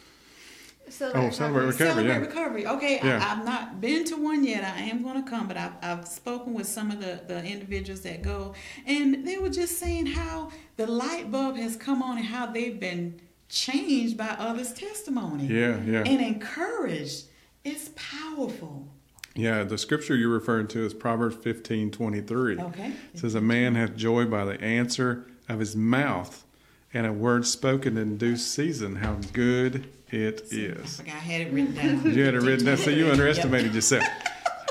Oh, 0.87 0.91
celebrate 0.91 1.27
oh, 1.27 1.29
celebrate 1.29 1.65
recovery. 1.65 1.87
Celebrate 1.87 2.07
yeah. 2.07 2.17
recovery. 2.17 2.67
Okay, 2.67 2.99
yeah. 3.01 3.15
I, 3.15 3.19
have 3.19 3.45
not 3.45 3.79
been 3.79 4.03
to 4.05 4.17
one 4.17 4.43
yet. 4.43 4.65
I 4.65 4.81
am 4.81 5.03
going 5.03 5.23
to 5.23 5.29
come, 5.29 5.47
but 5.47 5.55
I've, 5.55 5.71
I've 5.81 6.07
spoken 6.07 6.53
with 6.53 6.67
some 6.67 6.91
of 6.91 6.99
the, 6.99 7.21
the 7.27 7.41
individuals 7.45 8.01
that 8.01 8.21
go, 8.23 8.55
and 8.85 9.25
they 9.25 9.37
were 9.37 9.49
just 9.49 9.77
saying 9.77 10.07
how 10.07 10.51
the 10.75 10.85
light 10.85 11.31
bulb 11.31 11.55
has 11.55 11.77
come 11.77 12.03
on 12.03 12.17
and 12.17 12.25
how 12.25 12.47
they've 12.47 12.77
been 12.77 13.21
changed 13.47 14.17
by 14.17 14.35
others' 14.37 14.73
testimony. 14.73 15.45
Yeah, 15.45 15.79
yeah. 15.85 16.03
And 16.05 16.19
encouraged. 16.21 17.25
It's 17.63 17.91
powerful. 17.95 18.87
Yeah, 19.35 19.63
the 19.63 19.77
scripture 19.77 20.15
you're 20.15 20.27
referring 20.27 20.67
to 20.69 20.85
is 20.85 20.93
Proverbs 20.93 21.37
fifteen 21.37 21.89
twenty 21.91 22.19
three. 22.19 22.59
Okay. 22.59 22.91
It 23.13 23.19
says, 23.19 23.35
A 23.35 23.41
man 23.41 23.75
hath 23.75 23.95
joy 23.95 24.25
by 24.25 24.43
the 24.43 24.59
answer 24.59 25.27
of 25.47 25.59
his 25.59 25.75
mouth, 25.75 26.43
and 26.93 27.05
a 27.05 27.13
word 27.13 27.45
spoken 27.45 27.97
in 27.97 28.17
due 28.17 28.37
season. 28.37 28.97
How 28.97 29.17
good 29.33 29.89
it 30.09 30.49
See, 30.49 30.65
is. 30.65 31.01
I 31.05 31.09
I 31.09 31.15
had 31.15 31.41
it 31.41 31.53
written 31.53 31.75
down. 31.75 32.13
You 32.13 32.25
had 32.25 32.33
it 32.33 32.41
written 32.41 32.65
down, 32.65 32.77
so 32.77 32.89
you 32.89 33.07
underestimated 33.11 33.67
Yep. 33.67 33.75
yourself. 33.75 34.03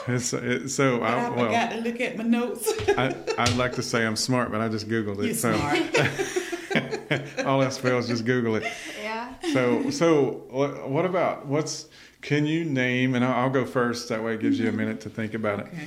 It's, 0.08 0.32
it, 0.32 0.68
so 0.70 1.00
But 1.00 1.04
I, 1.04 1.26
I, 1.26 1.28
well, 1.30 1.46
forgot 1.46 1.70
to 1.72 1.80
look 1.80 2.00
at 2.00 2.16
my 2.16 2.24
notes. 2.24 2.72
I, 2.96 3.14
I'd 3.36 3.56
like 3.56 3.74
to 3.74 3.82
say 3.82 4.06
I'm 4.06 4.16
smart, 4.16 4.50
but 4.50 4.60
I 4.60 4.68
just 4.68 4.88
Googled 4.88 5.18
it. 5.18 5.26
You're 5.26 5.34
so 5.34 5.54
smart. 5.54 7.46
all 7.46 7.62
else 7.62 7.76
fails, 7.76 8.08
just 8.08 8.24
Google 8.24 8.56
it. 8.56 8.64
Yeah. 9.02 9.34
So, 9.52 9.90
so 9.90 10.44
what, 10.50 10.88
what 10.88 11.04
about 11.04 11.46
what's? 11.46 11.88
Can 12.22 12.46
you 12.46 12.64
name? 12.64 13.14
And 13.14 13.24
I'll, 13.24 13.44
I'll 13.44 13.50
go 13.50 13.64
first. 13.64 14.08
That 14.08 14.24
way, 14.24 14.34
it 14.34 14.40
gives 14.40 14.58
you 14.58 14.66
a 14.66 14.68
mm-hmm. 14.68 14.78
minute 14.78 15.00
to 15.02 15.10
think 15.10 15.34
about 15.34 15.60
it. 15.60 15.66
okay. 15.66 15.86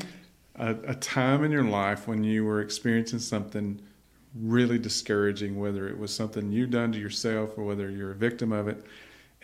A, 0.56 0.92
a 0.92 0.96
time 0.96 1.44
in 1.44 1.52
your 1.52 1.64
life 1.64 2.08
when 2.08 2.24
you 2.24 2.46
were 2.46 2.62
experiencing 2.62 3.20
something 3.20 3.82
really 4.36 4.78
discouraging, 4.78 5.60
whether 5.60 5.88
it 5.88 5.98
was 5.98 6.14
something 6.14 6.52
you 6.52 6.66
done 6.66 6.92
to 6.92 7.00
yourself 7.00 7.58
or 7.58 7.64
whether 7.64 7.90
you're 7.90 8.12
a 8.12 8.16
victim 8.16 8.52
of 8.52 8.68
it, 8.68 8.86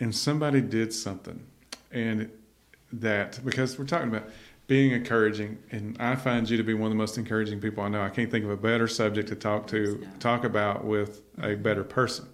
and 0.00 0.14
somebody 0.14 0.60
did 0.60 0.92
something, 0.92 1.44
and 1.92 2.30
that 2.92 3.38
because 3.44 3.78
we're 3.78 3.84
talking 3.84 4.08
about 4.08 4.28
being 4.66 4.92
encouraging, 4.92 5.58
and 5.70 5.96
I 5.98 6.14
find 6.14 6.48
you 6.48 6.56
to 6.58 6.62
be 6.62 6.74
one 6.74 6.86
of 6.86 6.90
the 6.90 6.98
most 6.98 7.18
encouraging 7.18 7.58
people 7.58 7.82
I 7.82 7.88
know. 7.88 8.02
I 8.02 8.10
can't 8.10 8.30
think 8.30 8.44
of 8.44 8.50
a 8.50 8.56
better 8.56 8.86
subject 8.86 9.28
to 9.28 9.34
talk 9.34 9.66
to 9.68 10.06
talk 10.20 10.44
about 10.44 10.84
with 10.84 11.22
a 11.42 11.54
better 11.54 11.84
person. 11.84 12.28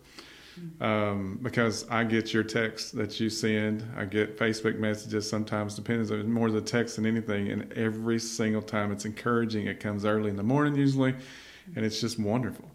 Um, 0.81 1.41
because 1.43 1.85
I 1.91 2.05
get 2.05 2.33
your 2.33 2.45
texts 2.45 2.93
that 2.93 3.19
you 3.19 3.29
send, 3.29 3.85
I 3.97 4.05
get 4.05 4.39
Facebook 4.39 4.79
messages 4.79 5.29
sometimes, 5.29 5.75
depends 5.75 6.13
on 6.13 6.31
more 6.31 6.49
the 6.51 6.61
text 6.61 6.95
than 6.97 7.07
anything, 7.07 7.51
and 7.51 7.73
every 7.73 8.21
single 8.21 8.63
time 8.63 8.93
it's 8.93 9.05
encouraging. 9.05 9.67
It 9.67 9.81
comes 9.81 10.05
early 10.05 10.31
in 10.31 10.37
the 10.37 10.45
morning 10.45 10.77
usually, 10.77 11.17
and 11.75 11.85
it's 11.85 12.01
just 12.01 12.19
wonderful. 12.19 12.71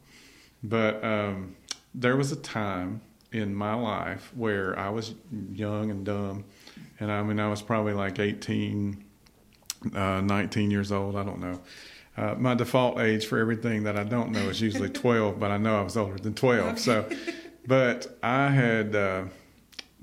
But 0.63 1.03
um, 1.03 1.55
there 1.93 2.15
was 2.15 2.31
a 2.31 2.35
time 2.35 3.01
in 3.31 3.53
my 3.53 3.73
life 3.73 4.31
where 4.35 4.77
I 4.77 4.89
was 4.89 5.13
young 5.53 5.91
and 5.91 6.05
dumb, 6.05 6.45
and 6.99 7.11
I 7.11 7.21
mean 7.23 7.39
I 7.39 7.47
was 7.47 7.61
probably 7.61 7.93
like 7.93 8.19
18, 8.19 9.03
uh, 9.95 10.21
19 10.21 10.71
years 10.71 10.91
old. 10.91 11.15
I 11.15 11.23
don't 11.23 11.39
know. 11.39 11.59
Uh, 12.17 12.35
my 12.37 12.53
default 12.53 12.99
age 12.99 13.27
for 13.27 13.37
everything 13.37 13.83
that 13.83 13.97
I 13.97 14.03
don't 14.03 14.31
know 14.31 14.49
is 14.49 14.61
usually 14.61 14.89
12, 14.89 15.39
but 15.39 15.51
I 15.51 15.57
know 15.57 15.79
I 15.79 15.81
was 15.81 15.95
older 15.95 16.17
than 16.17 16.33
12. 16.33 16.79
So, 16.79 17.09
but 17.65 18.17
I 18.21 18.49
had 18.49 18.95
uh, 18.95 19.23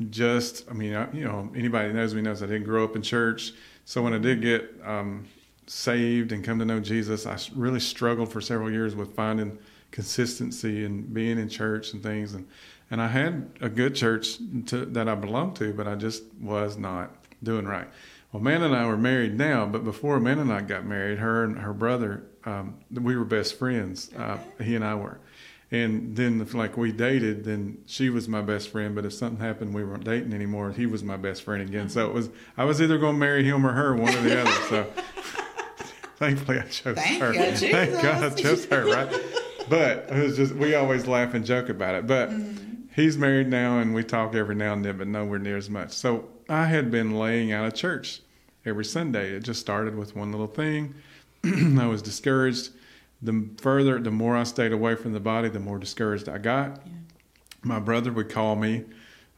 just, 0.09 0.69
I 0.71 0.73
mean, 0.73 0.95
I, 0.95 1.13
you 1.13 1.25
know, 1.25 1.51
anybody 1.55 1.89
that 1.89 1.95
knows 1.95 2.15
me 2.15 2.23
knows 2.23 2.43
I 2.43 2.47
didn't 2.47 2.65
grow 2.65 2.85
up 2.85 2.97
in 2.97 3.03
church. 3.03 3.53
So 3.85 4.03
when 4.03 4.15
I 4.15 4.19
did 4.19 4.41
get 4.41 4.75
um, 4.85 5.27
saved 5.67 6.33
and 6.33 6.45
come 6.45 6.59
to 6.59 6.65
know 6.65 6.81
Jesus, 6.81 7.27
I 7.27 7.39
really 7.55 7.81
struggled 7.81 8.33
for 8.33 8.41
several 8.41 8.71
years 8.71 8.95
with 8.95 9.15
finding 9.15 9.59
consistency 9.91 10.85
and 10.85 11.13
being 11.13 11.39
in 11.39 11.49
church 11.49 11.93
and 11.93 12.03
things. 12.03 12.35
And 12.35 12.47
and 12.91 13.03
I 13.03 13.09
had 13.09 13.51
a 13.61 13.69
good 13.69 13.95
church 13.95 14.39
to, 14.67 14.85
that 14.87 15.09
I 15.09 15.15
belonged 15.17 15.57
to, 15.57 15.73
but 15.73 15.89
I 15.89 15.97
just 15.97 16.23
was 16.41 16.77
not 16.77 17.11
doing 17.43 17.67
right. 17.67 17.89
Well, 18.31 18.41
Amanda 18.41 18.67
and 18.67 18.77
I 18.77 18.87
were 18.87 18.97
married 18.97 19.37
now, 19.37 19.67
but 19.67 19.85
before 19.85 20.17
Amanda 20.17 20.43
and 20.43 20.53
I 20.53 20.61
got 20.61 20.85
married, 20.85 21.19
her 21.19 21.43
and 21.43 21.59
her 21.59 21.73
brother, 21.73 22.25
um, 22.45 22.79
we 22.93 23.17
were 23.17 23.25
best 23.25 23.59
friends. 23.59 24.13
Uh, 24.15 24.39
he 24.63 24.77
and 24.77 24.85
I 24.85 24.95
were. 24.95 25.19
And 25.73 26.15
then, 26.17 26.41
if 26.41 26.55
like 26.55 26.77
we 26.77 26.93
dated, 26.93 27.45
then 27.45 27.79
she 27.87 28.09
was 28.09 28.29
my 28.29 28.41
best 28.41 28.69
friend. 28.69 28.95
But 28.95 29.05
if 29.05 29.13
something 29.13 29.45
happened, 29.45 29.75
we 29.75 29.85
weren't 29.85 30.05
dating 30.05 30.33
anymore. 30.33 30.71
He 30.71 30.87
was 30.87 31.03
my 31.03 31.17
best 31.17 31.43
friend 31.43 31.61
again. 31.61 31.89
So 31.89 32.07
it 32.07 32.15
was 32.15 32.31
I 32.57 32.65
was 32.65 32.81
either 32.81 32.99
going 32.99 33.15
to 33.15 33.19
marry 33.19 33.43
him 33.43 33.67
or 33.67 33.73
her, 33.73 33.97
one 33.97 34.15
or 34.15 34.21
the 34.21 34.41
other. 34.41 34.53
So 34.69 34.87
thankfully, 36.19 36.59
I 36.59 36.63
chose 36.63 36.97
Thank 36.97 37.21
her. 37.21 37.35
you, 37.35 37.57
Thank 37.57 37.93
God 38.03 38.25
I 38.25 38.31
chose 38.31 38.65
her, 38.67 38.87
right? 38.87 39.23
But 39.69 40.09
it 40.11 40.23
was 40.23 40.37
just 40.37 40.55
we 40.55 40.75
always 40.75 41.07
laugh 41.07 41.35
and 41.35 41.45
joke 41.45 41.69
about 41.69 41.95
it. 41.95 42.07
But 42.07 42.31
he's 42.95 43.19
married 43.19 43.49
now, 43.49 43.79
and 43.79 43.95
we 43.95 44.03
talk 44.05 44.35
every 44.35 44.55
now 44.55 44.73
and 44.73 44.85
then, 44.85 44.99
but 44.99 45.07
nowhere 45.09 45.39
near 45.39 45.57
as 45.57 45.69
much. 45.69 45.93
So 45.93 46.29
I 46.49 46.67
had 46.67 46.91
been 46.91 47.19
laying 47.19 47.53
out 47.53 47.67
of 47.67 47.75
church 47.75 48.21
every 48.65 48.85
Sunday. 48.85 49.31
It 49.31 49.41
just 49.41 49.61
started 49.61 49.97
with 49.97 50.17
one 50.17 50.31
little 50.31 50.47
thing. 50.47 50.95
I 51.45 51.87
was 51.87 52.03
discouraged. 52.03 52.71
The 53.23 53.49
further, 53.59 53.99
the 53.99 54.11
more 54.11 54.37
I 54.37 54.45
stayed 54.45 54.73
away 54.73 54.95
from 54.95 55.13
the 55.13 55.21
body, 55.21 55.49
the 55.49 55.61
more 55.61 55.79
discouraged 55.79 56.29
I 56.29 56.39
got. 56.39 56.83
Yeah. 56.85 56.93
My 57.63 57.79
brother 57.81 58.13
would 58.13 58.29
call 58.29 58.57
me, 58.57 58.85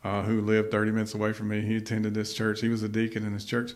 uh, 0.04 0.22
who 0.22 0.40
lived 0.40 0.70
30 0.70 0.90
minutes 0.90 1.14
away 1.14 1.32
from 1.32 1.48
me. 1.48 1.60
He 1.60 1.76
attended 1.76 2.12
this 2.14 2.34
church. 2.34 2.60
He 2.60 2.68
was 2.68 2.82
a 2.82 2.88
deacon 2.88 3.24
in 3.24 3.32
this 3.32 3.44
church, 3.44 3.72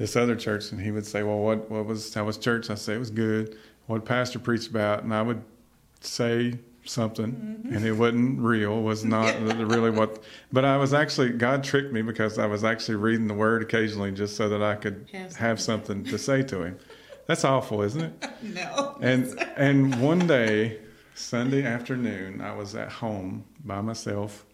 this 0.00 0.16
other 0.16 0.34
church, 0.34 0.72
and 0.72 0.80
he 0.80 0.90
would 0.90 1.04
say, 1.04 1.22
"Well, 1.22 1.40
what 1.40 1.70
what 1.70 1.84
was 1.84 2.14
how 2.14 2.24
was 2.24 2.38
church?" 2.38 2.70
I 2.70 2.74
say 2.74 2.94
it 2.94 2.98
was 2.98 3.10
good. 3.10 3.58
What 3.86 4.06
pastor 4.06 4.38
preached 4.38 4.70
about, 4.70 5.02
and 5.02 5.12
I 5.12 5.20
would 5.20 5.44
say 6.00 6.58
something, 6.86 7.32
mm-hmm. 7.32 7.74
and 7.74 7.84
it 7.84 7.92
wasn't 7.92 8.40
real. 8.40 8.80
Was 8.80 9.04
not 9.04 9.38
really 9.42 9.90
what. 9.90 10.22
But 10.50 10.64
I 10.64 10.78
was 10.78 10.94
actually 10.94 11.32
God 11.32 11.62
tricked 11.62 11.92
me 11.92 12.00
because 12.00 12.38
I 12.38 12.46
was 12.46 12.64
actually 12.64 12.94
reading 12.94 13.26
the 13.26 13.34
Word 13.34 13.60
occasionally 13.60 14.10
just 14.10 14.36
so 14.36 14.48
that 14.48 14.62
I 14.62 14.74
could 14.74 15.06
Have 15.12 15.36
have 15.36 15.60
something 15.60 16.02
to 16.04 16.16
say 16.16 16.42
to 16.44 16.62
him. 16.62 16.78
That's 17.26 17.44
awful, 17.44 17.82
isn't 17.82 18.00
it? 18.00 18.30
No. 18.42 18.96
And 19.02 19.38
and 19.58 20.00
one 20.00 20.26
day, 20.26 20.78
Sunday 21.14 21.62
afternoon, 21.62 22.40
I 22.40 22.54
was 22.54 22.74
at 22.74 22.90
home 22.90 23.44
by 23.66 23.82
myself, 23.82 24.46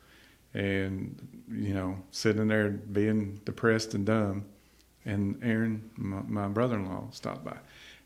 and 0.54 1.44
you 1.48 1.72
know, 1.72 1.98
sitting 2.10 2.48
there 2.48 2.70
being 2.70 3.40
depressed 3.44 3.94
and 3.94 4.04
dumb. 4.04 4.46
And 5.06 5.38
Aaron, 5.42 5.90
my, 5.96 6.22
my 6.22 6.48
brother-in-law, 6.48 7.10
stopped 7.12 7.44
by, 7.44 7.56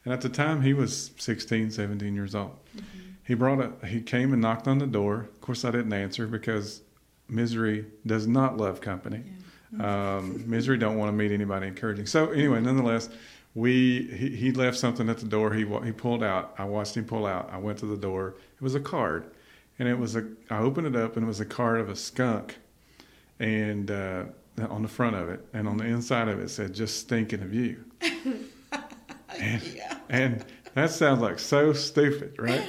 and 0.05 0.15
at 0.15 0.21
the 0.21 0.29
time 0.29 0.63
he 0.63 0.75
was 0.75 1.11
16, 1.19 1.71
17 1.71 2.15
years 2.15 2.35
old. 2.35 2.57
He 3.25 3.35
brought 3.35 3.61
a 3.61 3.87
he 3.87 4.01
came 4.01 4.33
and 4.33 4.43
knocked 4.43 4.69
on 4.69 4.79
the 4.79 4.87
door. 4.87 5.29
Of 5.33 5.41
course, 5.41 5.65
I 5.65 5.71
didn't 5.71 5.93
answer 5.93 6.27
because 6.27 6.83
misery 7.29 7.87
does 8.07 8.27
not 8.27 8.57
love 8.57 8.81
company. 8.81 9.23
Um, 9.79 10.43
misery 10.49 10.79
don't 10.79 10.99
want 10.99 11.11
to 11.11 11.13
meet 11.13 11.31
anybody 11.31 11.69
encouraging. 11.69 12.07
So 12.07 12.31
anyway, 12.31 12.61
nonetheless, 12.61 13.09
we 13.55 14.03
he, 14.17 14.37
he 14.37 14.53
left 14.53 14.79
something 14.79 15.09
at 15.09 15.19
the 15.19 15.27
door. 15.27 15.53
He 15.53 15.65
he 15.85 15.93
pulled 15.93 16.23
out. 16.23 16.55
I 16.59 16.65
watched 16.65 16.97
him 16.97 17.05
pull 17.05 17.27
out. 17.27 17.49
I 17.53 17.59
went 17.59 17.79
to 17.79 17.87
the 17.87 17.97
door. 17.97 18.35
It 18.57 18.63
was 18.63 18.75
a 18.75 18.81
card, 18.81 19.31
and 19.79 19.89
it 19.89 19.99
was 19.99 20.17
a. 20.17 20.27
I 20.51 20.59
opened 20.59 20.89
it 20.89 20.97
up, 20.97 21.17
and 21.17 21.25
it 21.25 21.29
was 21.29 21.41
a 21.41 21.45
card 21.45 21.81
of 21.81 21.89
a 21.89 21.97
skunk, 21.97 22.59
and 23.39 23.91
uh, 23.91 24.25
on 24.69 24.83
the 24.83 24.89
front 24.89 25.17
of 25.17 25.29
it, 25.29 25.47
and 25.53 25.69
on 25.69 25.77
the 25.79 25.85
inside 25.85 26.29
of 26.29 26.39
it 26.41 26.51
said, 26.51 26.73
"Just 26.75 27.09
thinking 27.09 27.43
of 27.43 27.53
you." 27.55 27.85
and, 29.39 29.63
Yeah. 29.75 29.99
and 30.09 30.45
that 30.75 30.91
sounds 30.91 31.21
like 31.21 31.39
so 31.39 31.73
stupid, 31.73 32.37
right? 32.39 32.67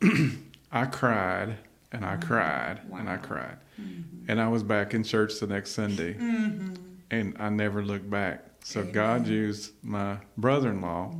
I 0.72 0.86
cried 0.86 1.56
and 1.92 2.04
I 2.04 2.16
mm-hmm. 2.16 2.26
cried 2.28 2.80
and 2.92 3.08
I 3.08 3.16
Wow. 3.16 3.22
cried. 3.22 3.56
Mm-hmm. 3.80 4.24
And 4.30 4.40
I 4.40 4.48
was 4.48 4.62
back 4.62 4.94
in 4.94 5.02
church 5.04 5.38
the 5.40 5.46
next 5.46 5.72
Sunday 5.72 6.14
mm-hmm. 6.14 6.74
and 7.10 7.36
I 7.38 7.48
never 7.50 7.82
looked 7.84 8.08
back. 8.10 8.44
So 8.64 8.84
God 8.84 9.26
used 9.26 9.72
my 9.82 10.18
brother 10.36 10.70
in 10.70 10.80
law 10.80 11.12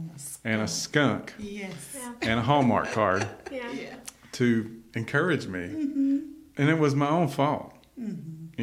and 0.45 0.63
a 0.63 0.69
skunk 0.69 1.35
Yes. 1.39 1.97
Yeah. 1.97 2.13
and 2.23 2.41
a 2.41 2.43
Hallmark 2.43 2.93
card 2.93 3.29
Yeah. 3.51 3.71
Yeah. 3.73 3.95
to 4.33 4.71
encourage 4.95 5.47
me. 5.49 5.65
And 6.57 6.69
it 6.71 6.79
was 6.79 6.95
my 6.95 7.09
own 7.09 7.29
fault, 7.29 7.75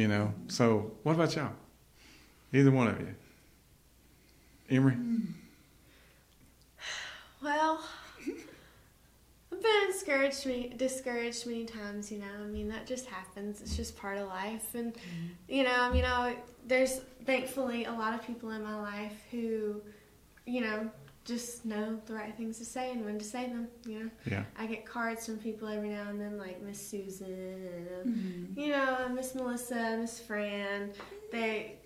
you 0.00 0.08
know. 0.08 0.32
So, 0.48 0.92
what 1.02 1.14
about 1.14 1.36
y'all? 1.36 1.52
Either 2.52 2.70
one 2.70 2.88
of 2.88 3.00
you. 3.00 3.14
Emrie? 4.70 5.26
Well, 7.42 7.80
I've 9.52 9.62
been 9.62 9.86
discouraged 9.86 10.44
me 10.44 10.74
discouraged 10.76 11.46
many 11.46 11.64
times. 11.64 12.12
You 12.12 12.18
know, 12.18 12.26
I 12.38 12.46
mean 12.46 12.68
that 12.68 12.86
just 12.86 13.06
happens. 13.06 13.62
It's 13.62 13.76
just 13.76 13.96
part 13.96 14.18
of 14.18 14.28
life, 14.28 14.74
and 14.74 14.92
mm-hmm. 14.92 15.26
you 15.48 15.62
know, 15.62 15.92
you 15.94 16.02
know, 16.02 16.34
there's 16.66 17.00
thankfully 17.24 17.86
a 17.86 17.92
lot 17.92 18.12
of 18.12 18.26
people 18.26 18.50
in 18.50 18.62
my 18.62 18.78
life 18.78 19.14
who, 19.30 19.80
you 20.44 20.60
know, 20.60 20.90
just 21.24 21.64
know 21.64 22.00
the 22.06 22.14
right 22.14 22.34
things 22.36 22.58
to 22.58 22.64
say 22.64 22.90
and 22.92 23.04
when 23.04 23.18
to 23.18 23.24
say 23.24 23.46
them. 23.48 23.68
You 23.86 24.04
know, 24.04 24.10
Yeah. 24.26 24.44
I 24.56 24.66
get 24.66 24.84
cards 24.86 25.26
from 25.26 25.38
people 25.38 25.68
every 25.68 25.90
now 25.90 26.08
and 26.08 26.20
then, 26.20 26.38
like 26.38 26.60
Miss 26.62 26.84
Susan 26.84 27.26
and 28.04 28.14
Mhm. 28.54 28.56
you 28.56 28.68
know 28.68 29.08
Miss 29.14 29.34
Melissa, 29.34 29.96
Miss 30.00 30.18
Fran. 30.18 30.92
They, 31.30 31.76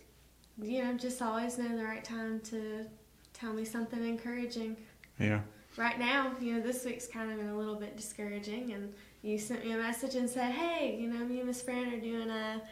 you 0.62 0.82
know, 0.84 0.94
just 0.94 1.20
always 1.20 1.58
know 1.58 1.76
the 1.76 1.84
right 1.84 2.04
time 2.04 2.40
to 2.40 2.86
tell 3.32 3.52
me 3.52 3.64
something 3.64 4.02
encouraging 4.06 4.76
Yeah. 5.18 5.40
right 5.76 5.98
now, 5.98 6.34
you 6.40 6.54
know, 6.54 6.60
this 6.60 6.84
week's 6.84 7.08
kind 7.08 7.30
of 7.32 7.36
been 7.38 7.48
a 7.48 7.58
little 7.58 7.74
bit 7.76 7.96
discouraging, 7.96 8.72
and 8.72 8.94
you 9.22 9.38
sent 9.38 9.64
me 9.64 9.72
a 9.72 9.76
message 9.76 10.14
and 10.14 10.30
said, 10.30 10.52
"Hey, 10.52 10.96
you 11.00 11.08
know, 11.08 11.24
me 11.24 11.38
and 11.38 11.48
Miss 11.48 11.60
Fran 11.60 11.92
are 11.92 12.00
doing 12.00 12.30
a 12.30 12.62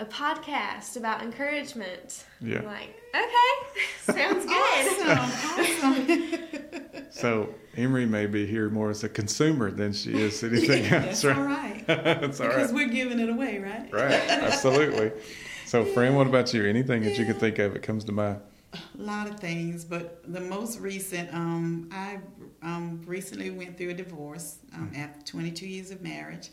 a 0.00 0.04
podcast 0.06 0.96
about 0.96 1.22
encouragement." 1.22 2.24
Yeah. 2.40 2.58
I'm 2.60 2.64
like, 2.66 3.00
okay, 3.14 3.82
sounds 4.12 4.46
good. 4.46 5.18
Awesome. 5.18 5.94
Awesome. 5.98 7.06
So 7.10 7.54
Emrie 7.76 8.08
may 8.08 8.26
be 8.26 8.46
here 8.46 8.70
more 8.70 8.90
as 8.90 9.04
a 9.04 9.08
consumer 9.08 9.70
than 9.70 9.92
she 9.92 10.12
is 10.20 10.42
anything 10.42 10.84
else, 10.92 11.22
That's 11.22 11.24
right? 11.24 11.36
all 11.36 11.44
right. 11.44 11.84
That's 11.86 12.40
all 12.40 12.48
Because 12.48 12.72
right. 12.72 12.74
we're 12.74 12.88
giving 12.92 13.18
it 13.18 13.28
away, 13.28 13.58
right? 13.58 13.92
Right, 13.92 14.12
absolutely. 14.30 15.12
So, 15.66 15.84
Fran, 15.84 16.14
what 16.14 16.26
about 16.26 16.52
you? 16.54 16.64
Anything 16.64 17.02
that 17.02 17.18
you 17.18 17.24
could 17.26 17.38
think 17.38 17.58
of 17.58 17.74
that 17.74 17.82
comes 17.82 18.04
to 18.04 18.12
mind? 18.12 18.40
A 18.72 18.78
lot 19.02 19.28
of 19.28 19.38
things, 19.40 19.84
but 19.84 20.22
the 20.32 20.40
most 20.40 20.78
recent, 20.78 21.32
um, 21.34 21.88
I 21.92 22.18
um, 22.62 23.02
recently 23.06 23.50
went 23.50 23.76
through 23.76 23.90
a 23.90 23.94
divorce 23.94 24.58
um, 24.74 24.92
after 24.96 25.24
22 25.32 25.66
years 25.66 25.90
of 25.90 26.00
marriage, 26.02 26.50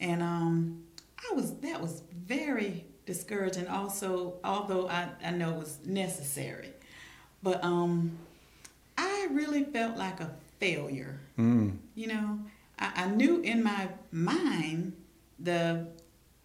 and 0.00 0.22
um, 0.22 0.82
I 1.30 1.34
was 1.34 1.54
that 1.58 1.80
was 1.80 2.02
very 2.26 2.86
discouraging. 3.06 3.66
Also, 3.68 4.34
although 4.44 4.88
I, 4.88 5.08
I 5.24 5.30
know 5.30 5.50
it 5.54 5.58
was 5.58 5.78
necessary, 5.84 6.70
but 7.42 7.62
um, 7.64 8.18
I 8.96 9.28
really 9.32 9.64
felt 9.64 9.96
like 9.96 10.20
a 10.20 10.30
failure. 10.58 11.18
Mm, 11.38 11.78
You 11.94 12.06
know, 12.08 12.38
I, 12.78 12.92
I 13.04 13.06
knew 13.08 13.40
in 13.40 13.62
my 13.62 13.88
mind 14.12 14.92
the 15.38 15.86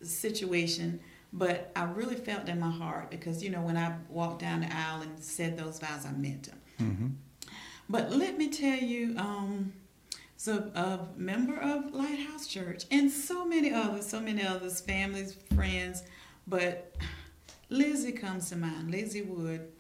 situation, 0.02 1.00
but 1.34 1.72
I 1.76 1.84
really 1.84 2.16
felt 2.16 2.48
in 2.48 2.60
my 2.60 2.70
heart 2.72 3.10
because, 3.12 3.44
you 3.44 3.50
know, 3.50 3.62
when 3.62 3.78
I 3.78 3.96
walked 4.10 4.40
down 4.42 4.62
the 4.62 4.74
aisle 4.76 5.02
and 5.02 5.22
said 5.24 5.58
those 5.58 5.80
vows, 5.80 6.06
I 6.06 6.12
meant 6.12 6.44
them. 6.44 6.60
hmm 6.80 7.08
But 7.90 8.12
let 8.12 8.38
me 8.38 8.50
tell 8.50 8.78
you, 8.78 9.16
um, 9.18 9.74
so 10.46 10.70
a 10.76 11.00
member 11.18 11.60
of 11.60 11.92
Lighthouse 11.92 12.46
Church 12.46 12.84
and 12.92 13.10
so 13.10 13.46
many 13.46 13.74
others, 13.74 14.06
so 14.06 14.20
many 14.20 14.46
others, 14.46 14.80
families, 14.80 15.36
friends, 15.56 16.04
but 16.46 16.96
Lizzie 17.70 18.12
comes 18.12 18.50
to 18.52 18.56
mind, 18.56 18.92
Lizzie 18.92 19.24
Wood. 19.24 19.72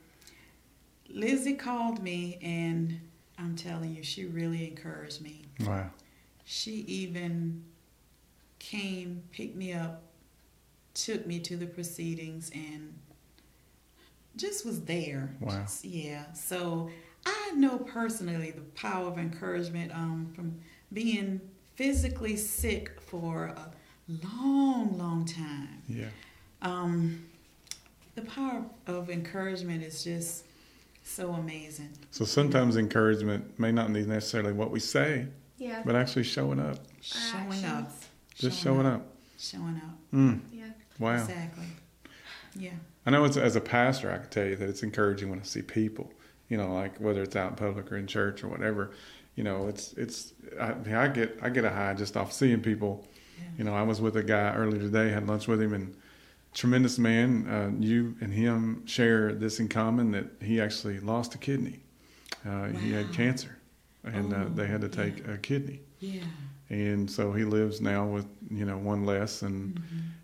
Lizzie 1.07 1.53
called 1.53 2.01
me 2.01 2.39
and 2.41 2.99
I'm 3.37 3.55
telling 3.55 3.95
you, 3.95 4.01
she 4.01 4.25
really 4.25 4.67
encouraged 4.67 5.21
me. 5.21 5.43
Wow. 5.59 5.91
She 6.45 6.77
even 6.87 7.63
came, 8.57 9.21
picked 9.31 9.55
me 9.55 9.71
up, 9.71 10.01
took 10.95 11.27
me 11.27 11.37
to 11.41 11.57
the 11.57 11.67
proceedings, 11.67 12.49
and 12.55 12.97
just 14.35 14.65
was 14.65 14.81
there. 14.85 15.35
Wow. 15.39 15.61
Just- 15.61 15.85
yeah. 15.85 16.33
So 16.33 16.89
know 17.55 17.77
personally 17.77 18.51
the 18.51 18.61
power 18.79 19.07
of 19.07 19.17
encouragement 19.17 19.91
um, 19.93 20.31
from 20.35 20.59
being 20.93 21.41
physically 21.75 22.35
sick 22.35 22.99
for 23.01 23.45
a 23.45 23.71
long, 24.07 24.97
long 24.97 25.25
time. 25.25 25.81
Yeah. 25.87 26.07
Um, 26.61 27.25
the 28.15 28.21
power 28.21 28.63
of 28.87 29.09
encouragement 29.09 29.83
is 29.83 30.03
just 30.03 30.45
so 31.03 31.33
amazing. 31.33 31.89
So 32.11 32.25
sometimes 32.25 32.77
encouragement 32.77 33.59
may 33.59 33.71
not 33.71 33.91
be 33.91 34.05
necessarily 34.05 34.53
what 34.53 34.71
we 34.71 34.79
say, 34.79 35.27
Yeah, 35.57 35.81
but 35.85 35.95
actually 35.95 36.23
showing 36.23 36.59
up. 36.59 36.77
Showing 37.01 37.65
up. 37.65 37.91
Just 38.35 38.61
showing 38.61 38.85
up. 38.85 39.05
Showing 39.37 39.75
up. 39.83 39.97
Mm, 40.13 40.39
Yeah, 40.51 40.63
wow. 40.99 41.15
Exactly. 41.15 41.65
Yeah. 42.57 42.71
I 43.05 43.11
know 43.11 43.23
it's, 43.25 43.37
as 43.37 43.55
a 43.55 43.61
pastor, 43.61 44.11
I 44.11 44.17
can 44.17 44.29
tell 44.29 44.45
you 44.45 44.55
that 44.55 44.67
it's 44.69 44.81
encouraging 44.81 45.29
when 45.29 45.39
I 45.39 45.43
see 45.43 45.61
people, 45.61 46.11
you 46.49 46.57
know, 46.57 46.73
like 46.73 46.97
whether 46.99 47.21
it's 47.23 47.35
out 47.35 47.51
in 47.51 47.55
public 47.55 47.91
or 47.91 47.97
in 47.97 48.07
church 48.07 48.43
or 48.43 48.47
whatever, 48.47 48.91
you 49.35 49.43
know, 49.43 49.67
it's, 49.67 49.93
it's, 49.93 50.33
I, 50.59 50.73
I 50.95 51.07
get, 51.07 51.37
I 51.41 51.49
get 51.49 51.65
a 51.65 51.69
high 51.69 51.93
just 51.93 52.15
off 52.15 52.31
seeing 52.31 52.61
people 52.61 53.05
You 53.57 53.63
know, 53.65 53.73
I 53.73 53.81
was 53.83 53.99
with 54.01 54.15
a 54.17 54.23
guy 54.23 54.53
earlier 54.55 54.79
today, 54.81 55.09
had 55.09 55.27
lunch 55.27 55.47
with 55.47 55.61
him, 55.61 55.73
and 55.73 55.95
tremendous 56.53 56.97
man. 56.97 57.47
Uh, 57.49 57.71
you 57.79 58.15
and 58.21 58.33
him 58.33 58.85
share 58.85 59.33
this 59.33 59.59
in 59.59 59.67
common 59.67 60.11
that 60.11 60.25
he 60.41 60.61
actually 60.61 60.99
lost 60.99 61.35
a 61.35 61.37
kidney. 61.37 61.79
Uh, 62.47 62.67
He 62.67 62.91
had 62.93 63.11
cancer, 63.11 63.57
and 64.03 64.33
uh, 64.33 64.37
Oh, 64.45 64.49
they 64.55 64.67
had 64.67 64.81
to 64.81 64.89
take 64.89 65.19
yeah. 65.19 65.33
a 65.33 65.37
kidney. 65.37 65.79
Yeah. 65.99 66.21
And 66.69 67.09
so 67.09 67.31
he 67.33 67.43
lives 67.43 67.81
now 67.81 68.05
with 68.07 68.25
you 68.49 68.65
know 68.65 68.77
one 68.77 69.05
less, 69.05 69.41
and 69.41 69.75
Mhm. 69.75 69.81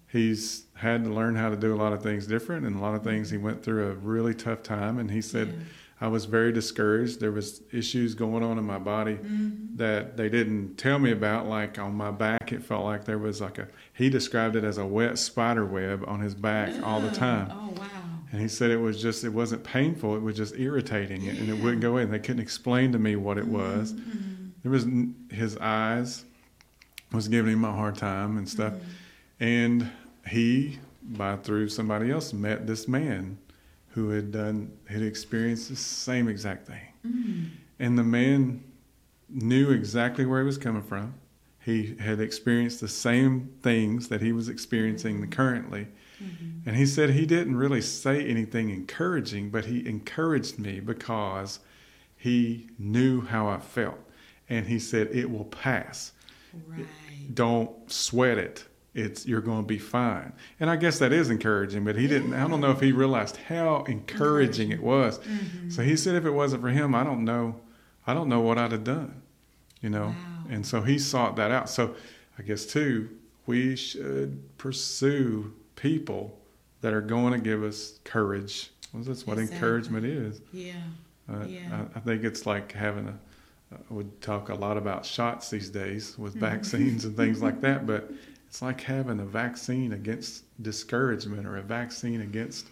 he's 0.07 0.65
had 0.73 1.03
to 1.03 1.09
learn 1.09 1.35
how 1.35 1.49
to 1.49 1.57
do 1.57 1.73
a 1.73 1.79
lot 1.83 1.93
of 1.93 2.01
things 2.01 2.27
different, 2.27 2.65
and 2.65 2.75
a 2.77 2.79
lot 2.79 2.95
of 2.95 3.03
things 3.03 3.29
he 3.29 3.37
went 3.37 3.61
through 3.63 3.87
a 3.91 3.95
really 3.95 4.33
tough 4.33 4.63
time. 4.63 4.99
And 4.99 5.11
he 5.11 5.21
said, 5.21 5.47
Yeah. 5.47 5.53
I 6.01 6.07
was 6.07 6.25
very 6.25 6.51
discouraged. 6.51 7.19
There 7.19 7.31
was 7.31 7.61
issues 7.71 8.15
going 8.15 8.43
on 8.43 8.57
in 8.57 8.65
my 8.65 8.79
body 8.79 9.15
Mhm. 9.23 9.77
that 9.77 10.17
they 10.17 10.29
didn't 10.29 10.77
tell 10.77 10.97
me 10.97 11.11
about. 11.11 11.47
Like 11.47 11.77
on 11.77 11.93
my 11.95 12.09
back, 12.11 12.51
it 12.51 12.63
felt 12.63 12.83
like 12.83 13.05
there 13.05 13.19
was 13.19 13.39
like 13.39 13.59
a. 13.59 13.67
He 13.93 14.09
described 14.09 14.55
it 14.55 14.63
as 14.63 14.79
a 14.79 14.85
wet 14.85 15.19
spider 15.19 15.63
web 15.65 16.03
on 16.07 16.19
his 16.19 16.33
back 16.33 16.73
all 16.83 16.99
the 17.01 17.11
time. 17.11 17.49
Oh 17.51 17.69
wow. 17.77 17.85
And 18.31 18.41
he 18.41 18.47
said 18.47 18.71
it 18.71 18.77
was 18.77 19.01
just, 19.01 19.23
it 19.25 19.29
wasn't 19.33 19.63
painful. 19.63 20.15
It 20.15 20.21
was 20.21 20.35
just 20.37 20.57
irritating, 20.57 21.27
and 21.27 21.49
it 21.49 21.61
wouldn't 21.61 21.81
go 21.81 21.91
away. 21.91 22.03
And 22.03 22.13
they 22.13 22.19
couldn't 22.19 22.41
explain 22.41 22.91
to 22.93 22.99
me 22.99 23.15
what 23.15 23.37
it 23.37 23.45
was. 23.47 23.93
Mhm. 23.93 24.51
There 24.63 24.71
was 24.71 24.87
his 25.29 25.55
eyes 25.57 26.25
was 27.11 27.27
giving 27.27 27.53
him 27.53 27.65
a 27.65 27.71
hard 27.73 27.95
time 27.95 28.37
and 28.37 28.47
stuff. 28.49 28.73
Mhm. 28.73 28.79
And 29.41 29.89
he, 30.27 30.79
by 31.03 31.35
through 31.35 31.67
somebody 31.69 32.09
else, 32.09 32.31
met 32.33 32.65
this 32.67 32.87
man 32.87 33.37
who 33.91 34.09
had 34.09 34.31
done 34.31 34.71
had 34.89 35.01
experienced 35.01 35.69
the 35.69 35.75
same 35.75 36.27
exact 36.27 36.67
thing. 36.67 36.87
Mhm. 37.05 37.45
And 37.79 37.97
the 37.97 38.03
man 38.03 38.63
knew 39.29 39.69
exactly 39.71 40.25
where 40.25 40.41
he 40.41 40.45
was 40.45 40.57
coming 40.57 40.81
from. 40.81 41.13
He 41.59 41.95
had 41.99 42.19
experienced 42.19 42.81
the 42.81 42.87
same 42.87 43.49
things 43.61 44.07
that 44.07 44.21
he 44.21 44.31
was 44.31 44.49
experiencing 44.49 45.25
currently. 45.29 45.87
Mhm. 46.21 46.61
And 46.65 46.75
he 46.75 46.85
said 46.85 47.11
he 47.11 47.25
didn't 47.25 47.55
really 47.55 47.81
say 47.81 48.25
anything 48.25 48.69
encouraging, 48.69 49.49
but 49.49 49.65
he 49.65 49.85
encouraged 49.87 50.57
me 50.59 50.79
because 50.79 51.59
he 52.15 52.69
knew 52.79 53.21
how 53.21 53.47
I 53.47 53.59
felt. 53.59 53.99
And 54.49 54.67
he 54.67 54.79
said, 54.79 55.09
It 55.11 55.29
will 55.31 55.45
pass. 55.45 56.11
Right. 56.67 56.85
Don't 57.33 57.91
sweat 57.91 58.37
it. 58.37 58.65
It's 58.93 59.25
you're 59.25 59.41
going 59.41 59.61
to 59.63 59.67
be 59.67 59.77
fine. 59.77 60.33
And 60.59 60.69
I 60.69 60.75
guess 60.75 60.99
that 60.99 61.13
is 61.13 61.29
encouraging, 61.29 61.85
but 61.85 61.95
he 61.95 62.07
didn't 62.07 62.33
I 62.33 62.47
don't 62.47 62.59
know 62.59 62.71
if 62.71 62.81
he 62.81 62.91
realized 62.91 63.37
how 63.37 63.83
encouraging 63.83 64.71
it 64.71 64.81
was. 64.83 65.19
Mhm. 65.19 65.71
So 65.71 65.81
he 65.81 65.95
said 65.95 66.15
if 66.15 66.25
it 66.25 66.31
wasn't 66.31 66.61
for 66.61 66.69
him, 66.69 66.93
I 66.93 67.03
don't 67.03 67.23
know 67.23 67.61
I 68.05 68.13
don't 68.13 68.27
know 68.29 68.41
what 68.41 68.57
I'd 68.57 68.71
have 68.73 68.83
done. 68.83 69.21
You 69.81 69.89
know. 69.91 70.07
Wow. 70.07 70.15
And 70.49 70.65
so 70.65 70.81
he 70.81 70.99
sought 70.99 71.35
that 71.37 71.51
out. 71.51 71.69
So 71.69 71.95
I 72.37 72.41
guess 72.43 72.65
too, 72.65 73.09
we 73.45 73.75
should 73.77 74.57
pursue 74.57 75.53
people 75.75 76.37
that 76.81 76.93
are 76.93 77.01
going 77.01 77.31
to 77.33 77.39
give 77.39 77.63
us 77.63 77.99
courage. 78.03 78.71
Well, 78.91 79.03
that's 79.03 79.25
what 79.25 79.37
Exactly. 79.37 79.55
encouragement 79.55 80.05
is. 80.05 80.41
Yeah. 80.51 80.73
Uh, 81.31 81.45
Yeah. 81.47 81.85
I, 81.95 81.97
I 81.97 82.01
think 82.01 82.23
it's 82.25 82.45
like 82.45 82.73
having 82.73 83.07
a. 83.07 83.17
Uh, 83.73 83.77
we 83.89 84.03
talk 84.19 84.49
a 84.49 84.53
lot 84.55 84.75
about 84.77 85.05
shots 85.05 85.49
these 85.49 85.69
days 85.69 86.17
with 86.17 86.35
Mhm. 86.35 86.39
vaccines 86.41 87.05
and 87.05 87.15
things 87.15 87.41
like 87.41 87.61
that, 87.61 87.87
but 87.87 88.11
it's 88.51 88.61
like 88.61 88.81
having 88.81 89.21
a 89.21 89.25
vaccine 89.25 89.93
against 89.93 90.43
discouragement 90.61 91.47
or 91.47 91.55
a 91.55 91.61
vaccine 91.61 92.19
against 92.19 92.67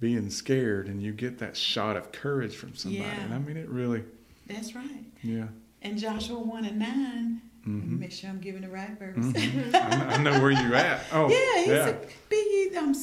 being 0.00 0.30
scared, 0.30 0.86
and 0.86 1.02
you 1.02 1.12
get 1.12 1.38
that 1.40 1.54
shot 1.54 1.98
of 1.98 2.12
courage 2.12 2.56
from 2.56 2.74
somebody. 2.74 3.04
Yeah. 3.04 3.20
And 3.20 3.34
I 3.34 3.38
mean, 3.38 3.58
it 3.58 3.68
really, 3.68 4.04
That's 4.46 4.74
right. 4.74 5.04
yeah. 5.22 5.48
And 5.82 5.98
Joshua 5.98 6.38
one 6.38 6.64
and 6.64 6.78
9 6.78 7.42
hmm 7.64 8.00
Make 8.00 8.10
sure 8.10 8.30
I'm 8.30 8.40
giving 8.40 8.62
the 8.62 8.70
right 8.70 8.98
verse. 8.98 9.18
Mhm. 9.18 9.74
I, 10.14 10.16
know, 10.22 10.40
where 10.40 10.50
you're 10.50 10.74
at. 10.74 11.04
Oh, 11.12 11.28
yeah, 11.28 11.62
he 11.62 11.70
yeah. 11.70 11.84
said, 11.84 12.08
"Be 12.30 12.36
ye 12.70 12.76
um, 12.78 12.94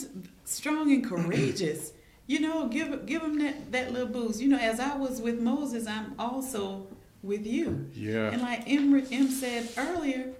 strong 0.45 0.91
and 0.91 1.05
courageous." 1.07 1.93
you 2.25 2.39
know, 2.39 2.67
give 2.67 3.05
give 3.05 3.21
him 3.21 3.37
that 3.37 3.71
that 3.71 3.93
little 3.93 4.07
boost. 4.07 4.41
You 4.41 4.47
know, 4.47 4.57
as 4.57 4.79
I 4.79 4.95
was 4.95 5.21
with 5.21 5.39
Moses, 5.39 5.85
I'm 5.85 6.15
also 6.17 6.87
with 7.21 7.45
you. 7.45 7.87
Yeah. 7.93 8.31
And 8.31 8.41
like 8.41 8.63
M, 8.67 8.95
M 9.11 9.29
said 9.29 9.69
earlier, 9.77 10.33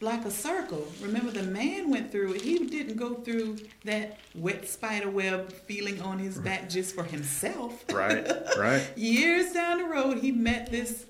like 0.00 0.24
a 0.24 0.30
circle. 0.30 0.86
Remember, 1.02 1.30
the 1.32 1.42
man 1.42 1.90
went 1.90 2.12
through 2.12 2.34
it. 2.34 2.42
He 2.42 2.58
didn't 2.66 2.96
go 2.96 3.14
through 3.14 3.58
that 3.84 4.18
wet 4.34 4.68
spider 4.68 5.10
web 5.10 5.52
feeling 5.52 6.00
on 6.00 6.18
his 6.18 6.38
back 6.38 6.68
just 6.68 6.94
for 6.94 7.04
himself. 7.04 7.84
Right. 7.92 8.26
Right. 8.58 8.82
Years 8.96 9.52
down 9.52 9.78
the 9.78 9.84
road, 9.84 10.18
he 10.18 10.30
met 10.32 10.70
this 10.70 11.06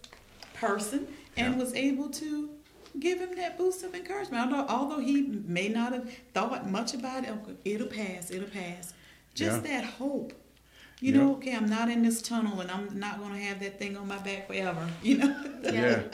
person 0.54 1.06
and 1.36 1.54
Yeah. 1.54 1.60
was 1.60 1.74
able 1.74 2.08
to 2.10 2.50
give 2.98 3.20
him 3.20 3.36
that 3.36 3.56
boost 3.58 3.84
of 3.84 3.94
encouragement. 3.94 4.52
Although, 4.52 4.68
although 4.68 5.00
he 5.00 5.22
may 5.22 5.68
not 5.68 5.92
have 5.92 6.10
thought 6.34 6.68
much 6.68 6.94
about 6.94 7.24
it, 7.24 7.32
it'll 7.64 7.86
pass, 7.86 8.30
it'll 8.30 8.48
pass. 8.48 8.92
Just 9.34 9.62
that 9.64 9.84
hope. 9.84 10.32
You 11.00 11.12
Yeah. 11.12 11.18
know, 11.20 11.32
okay, 11.34 11.54
I'm 11.54 11.68
not 11.68 11.88
in 11.88 12.02
this 12.02 12.20
tunnel 12.20 12.60
and 12.60 12.70
I'm 12.70 12.98
not 12.98 13.18
going 13.20 13.32
to 13.32 13.38
have 13.40 13.60
that 13.60 13.78
thing 13.78 13.96
on 13.96 14.08
my 14.08 14.18
back 14.18 14.48
forever. 14.48 14.88
You 15.02 15.18
know? 15.18 15.44
Yeah. 15.62 16.02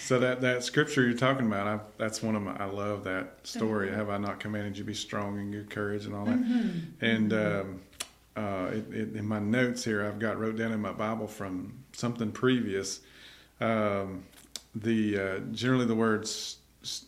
So 0.00 0.18
that 0.18 0.40
that 0.40 0.64
scripture 0.64 1.02
you're 1.02 1.16
talking 1.16 1.46
about, 1.46 1.66
I, 1.66 1.78
that's 1.98 2.22
one 2.22 2.34
of 2.34 2.42
my. 2.42 2.56
I 2.56 2.64
love 2.64 3.04
that 3.04 3.46
story. 3.46 3.92
Have 3.92 4.08
I 4.08 4.16
not 4.18 4.40
commanded 4.40 4.76
you 4.76 4.82
to 4.82 4.86
be 4.86 4.94
strong 4.94 5.38
and 5.38 5.52
good 5.52 5.70
courage 5.70 6.06
and 6.06 6.14
all 6.14 6.24
that? 6.24 6.40
Mhm. 6.40 6.82
And 7.00 7.32
um, 7.32 7.80
uh, 8.36 8.70
it, 8.72 8.92
it, 8.92 9.16
in 9.16 9.26
my 9.26 9.38
notes 9.38 9.84
here, 9.84 10.04
I've 10.04 10.18
got 10.18 10.38
wrote 10.38 10.56
down 10.56 10.72
in 10.72 10.80
my 10.80 10.92
Bible 10.92 11.26
from 11.26 11.74
something 11.92 12.32
previous. 12.32 13.00
Um, 13.60 14.24
the 14.74 15.18
uh, 15.18 15.38
generally 15.52 15.86
the 15.86 15.94
words 15.94 16.56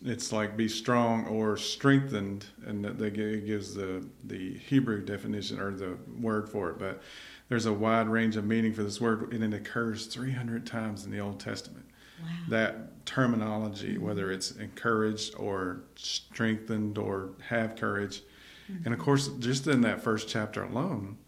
it's 0.05 0.33
like 0.33 0.55
be 0.55 0.69
strong 0.69 1.27
or 1.27 1.57
strengthened, 1.57 2.45
and 2.67 2.85
that 2.85 2.99
they 2.99 3.09
it 3.09 3.47
gives 3.47 3.75
the 3.75 4.07
the 4.25 4.59
Hebrew 4.59 5.03
definition 5.03 5.59
or 5.59 5.73
the 5.73 5.97
word 6.21 6.49
for 6.49 6.71
it. 6.71 6.79
But 6.79 7.03
there's 7.49 7.67
a 7.67 7.73
wide 7.73 8.09
range 8.09 8.37
of 8.37 8.45
meaning 8.45 8.75
for 8.75 8.83
this 8.83 9.01
word, 9.01 9.33
and 9.33 9.43
it 9.43 9.57
occurs 9.57 10.07
300 10.07 10.67
times 10.67 11.05
in 11.05 11.11
the 11.11 11.21
Old 11.21 11.41
Testament 11.41 11.82
Wow. 12.23 12.29
that 12.49 13.05
terminology, 13.07 13.99
whether 13.99 14.31
it's 14.31 14.53
encouraged 14.53 15.35
or 15.37 15.83
strengthened 15.97 16.99
or 16.99 17.31
have 17.49 17.77
courage. 17.77 18.23
And 18.87 18.95
of 18.95 19.01
course, 19.01 19.29
just 19.39 19.67
in 19.67 19.83
that 19.83 20.01
first 20.03 20.29
chapter 20.29 20.63
alone, 20.63 21.19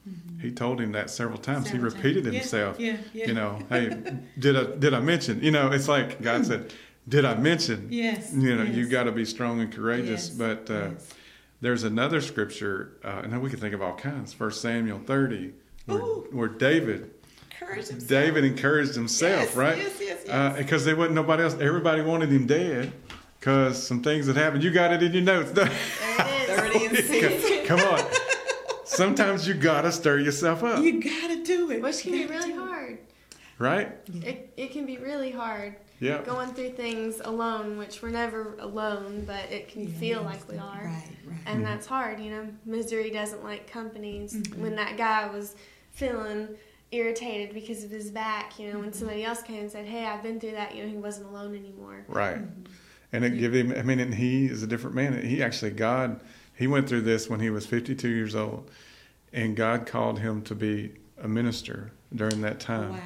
he 0.41 0.51
told 0.51 0.81
him 0.81 0.93
that 0.93 1.11
several 1.11 1.37
times. 1.37 1.69
Several 1.69 1.91
he 1.91 1.97
repeated 1.97 2.25
times. 2.25 2.37
Himself. 2.37 2.81
Yeah, 2.81 2.97
yeah. 3.13 3.27
You 3.27 3.35
know, 3.35 3.59
hey, 3.69 3.91
did 4.39 4.57
I 4.57 4.77
did 4.77 4.95
I 4.95 5.01
mention? 5.01 5.43
You 5.43 5.51
know, 5.51 5.71
it's 5.71 5.87
like 5.89 6.23
God 6.23 6.47
said, 6.47 6.73
did 7.07 7.27
I 7.27 7.35
mention? 7.35 7.89
Yes. 7.91 8.33
You 8.33 8.57
know, 8.57 8.63
yes. 8.63 8.75
you 8.75 8.89
got 8.89 9.05
to 9.05 9.13
be 9.13 9.27
strong 9.27 9.61
and 9.61 9.71
courageous. 9.71 10.29
Yes, 10.29 10.31
But 10.31 10.71
uh, 10.71 10.91
yes. 10.93 11.15
there's 11.61 11.85
another 11.85 12.23
scripture, 12.23 12.97
uh, 13.05 13.23
and 13.25 13.43
we 13.43 13.51
can 13.51 13.61
think 13.61 13.75
of 13.75 13.83
all 13.83 13.95
kinds. 13.95 14.33
First 14.33 14.63
Samuel 14.63 15.01
30, 15.01 15.53
where, 15.85 15.99
where 16.01 16.49
David 16.49 17.11
Courage 17.67 17.89
himself. 17.89 18.09
David 18.09 18.45
encouraged 18.45 18.95
himself, 18.95 19.47
Yes, 19.47 19.57
right? 19.57 19.79
Yes, 19.79 19.93
yes, 20.01 20.19
yes. 20.27 20.35
Uh, 20.35 20.57
because 20.59 20.85
there 20.85 20.97
wasn't 20.97 21.15
nobody 21.15 21.43
else. 21.43 21.55
Everybody 21.61 22.03
wanted 22.03 22.31
him 22.31 22.47
dead 22.47 22.93
because 23.41 23.85
some 23.87 24.03
things 24.03 24.27
that 24.27 24.37
happened. 24.37 24.63
You 24.63 24.71
got 24.71 24.93
it 24.93 25.03
in 25.03 25.13
your 25.13 25.23
notes. 25.23 25.51
There 26.47 26.67
it 26.67 26.93
is. 26.93 27.09
30 27.09 27.27
and 27.27 27.43
6. 27.43 27.67
Come 27.69 27.81
on. 27.81 28.05
Sometimes 28.85 29.49
you 29.49 29.55
gotta 29.55 29.91
stir 29.91 30.19
yourself 30.21 30.63
up, 30.63 30.83
You 30.83 31.03
gotta 31.03 31.43
do 31.43 31.71
it. 31.71 31.83
Which 31.83 32.03
can 32.03 32.13
be 32.13 32.27
really 32.27 32.53
hard. 32.53 32.99
right? 33.59 33.93
It, 34.23 34.53
it 34.57 34.71
can 34.73 34.87
be 34.87 34.99
really 34.99 35.31
hard 35.33 35.75
Yeah. 36.01 36.23
going 36.23 36.51
through 36.55 36.73
things 36.73 37.21
alone, 37.25 37.77
which 37.79 38.03
we're 38.03 38.11
never 38.11 38.55
alone, 38.61 39.25
but 39.27 39.51
it 39.51 39.69
can 39.69 39.85
Yeah, 39.89 39.99
feel 39.99 40.23
like 40.23 40.49
we 40.49 40.59
are. 40.59 40.85
Right, 40.85 41.09
right. 41.27 41.39
And 41.47 41.61
Mhm. 41.63 41.65
that's 41.65 41.87
hard, 41.87 42.21
you 42.21 42.31
know. 42.31 42.47
Misery 42.67 43.11
doesn't 43.11 43.43
like 43.43 43.69
companies. 43.71 44.35
Mhm. 44.35 44.59
When 44.59 44.77
that 44.77 44.97
guy 44.97 45.29
was 45.29 45.57
feeling 45.91 46.49
irritated 46.95 47.55
because 47.55 47.85
of 47.85 47.91
his 47.91 48.11
back, 48.11 48.59
you 48.59 48.73
know, 48.73 48.79
when 48.79 48.91
Mhm. 48.91 48.95
somebody 48.95 49.25
else 49.25 49.43
came 49.43 49.61
and 49.61 49.71
said, 49.71 49.87
"Hey, 49.87 50.05
I've 50.05 50.23
been 50.23 50.39
through 50.41 50.53
that," 50.53 50.75
you 50.75 50.83
know, 50.85 50.89
he 50.89 50.97
wasn't 50.97 51.27
alone 51.29 51.55
anymore. 51.55 52.05
Right. 52.09 52.39
Mhm. 52.39 52.67
And 53.13 53.25
it 53.25 53.39
give 53.39 53.55
him. 53.55 53.73
I 53.77 53.83
mean, 53.83 54.01
and 54.01 54.15
he 54.15 54.47
is 54.47 54.63
a 54.63 54.67
different 54.67 54.97
man. 54.97 55.25
He 55.27 55.43
actually 55.43 55.71
God. 55.73 56.21
He 56.57 56.67
went 56.67 56.89
through 56.89 57.03
this 57.03 57.29
when 57.29 57.41
he 57.41 57.51
was 57.51 57.67
52 57.67 58.09
years 58.09 58.35
old, 58.35 58.71
and 59.33 59.57
God 59.57 59.87
called 59.87 60.21
him 60.21 60.43
to 60.43 60.55
be 60.55 60.93
a 61.21 61.29
minister 61.29 61.91
during 62.15 62.41
that 62.43 62.61
time. 62.61 62.95
Wow. 62.95 63.01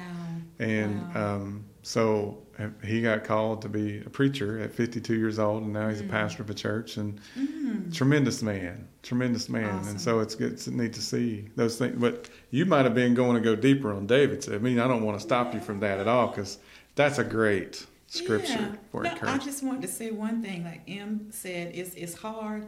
And 0.59 1.07
Wow. 1.15 1.35
um, 1.35 1.65
so 1.89 2.37
uh, 2.59 2.67
he 2.85 3.01
got 3.01 3.23
called 3.23 3.63
to 3.63 3.67
be 3.67 3.97
a 4.05 4.09
preacher 4.11 4.59
at 4.59 4.71
52 4.71 5.15
years 5.15 5.39
old, 5.39 5.63
and 5.63 5.73
now 5.73 5.89
he's 5.89 6.01
a 6.01 6.03
Mhm. 6.03 6.09
pastor 6.11 6.43
of 6.43 6.49
a 6.51 6.53
church. 6.53 6.97
And 6.97 7.19
Mhm. 7.35 7.91
tremendous 7.91 8.43
man, 8.43 8.87
tremendous 9.01 9.49
man. 9.49 9.79
Awesome. 9.79 9.89
And 9.89 9.99
so 10.01 10.19
it's 10.19 10.35
good, 10.35 10.51
it's 10.53 10.67
neat 10.67 10.93
to 10.93 11.01
see 11.01 11.45
those 11.55 11.79
things. 11.79 11.95
But 11.99 12.29
you 12.51 12.65
might 12.67 12.85
have 12.85 12.93
been 12.93 13.15
going 13.15 13.33
to 13.37 13.41
go 13.41 13.55
deeper 13.55 13.91
on 13.91 14.05
David's. 14.05 14.47
I 14.47 14.59
mean, 14.59 14.77
I 14.77 14.87
don't 14.87 15.01
want 15.03 15.17
to 15.17 15.23
stop 15.23 15.55
you 15.55 15.59
from 15.61 15.79
that 15.79 15.97
at 15.99 16.07
all 16.07 16.27
because 16.27 16.59
that's 16.93 17.17
a 17.17 17.23
great 17.23 17.87
scripture 18.05 18.51
Yeah. 18.53 18.75
for 18.91 19.01
No, 19.01 19.15
I 19.23 19.39
just 19.39 19.63
wanted 19.63 19.81
to 19.81 19.87
say 19.87 20.11
one 20.11 20.43
thing. 20.43 20.63
Like 20.63 20.81
M 20.87 21.29
said, 21.31 21.71
it's 21.73 21.95
it's 21.95 22.13
hard. 22.13 22.65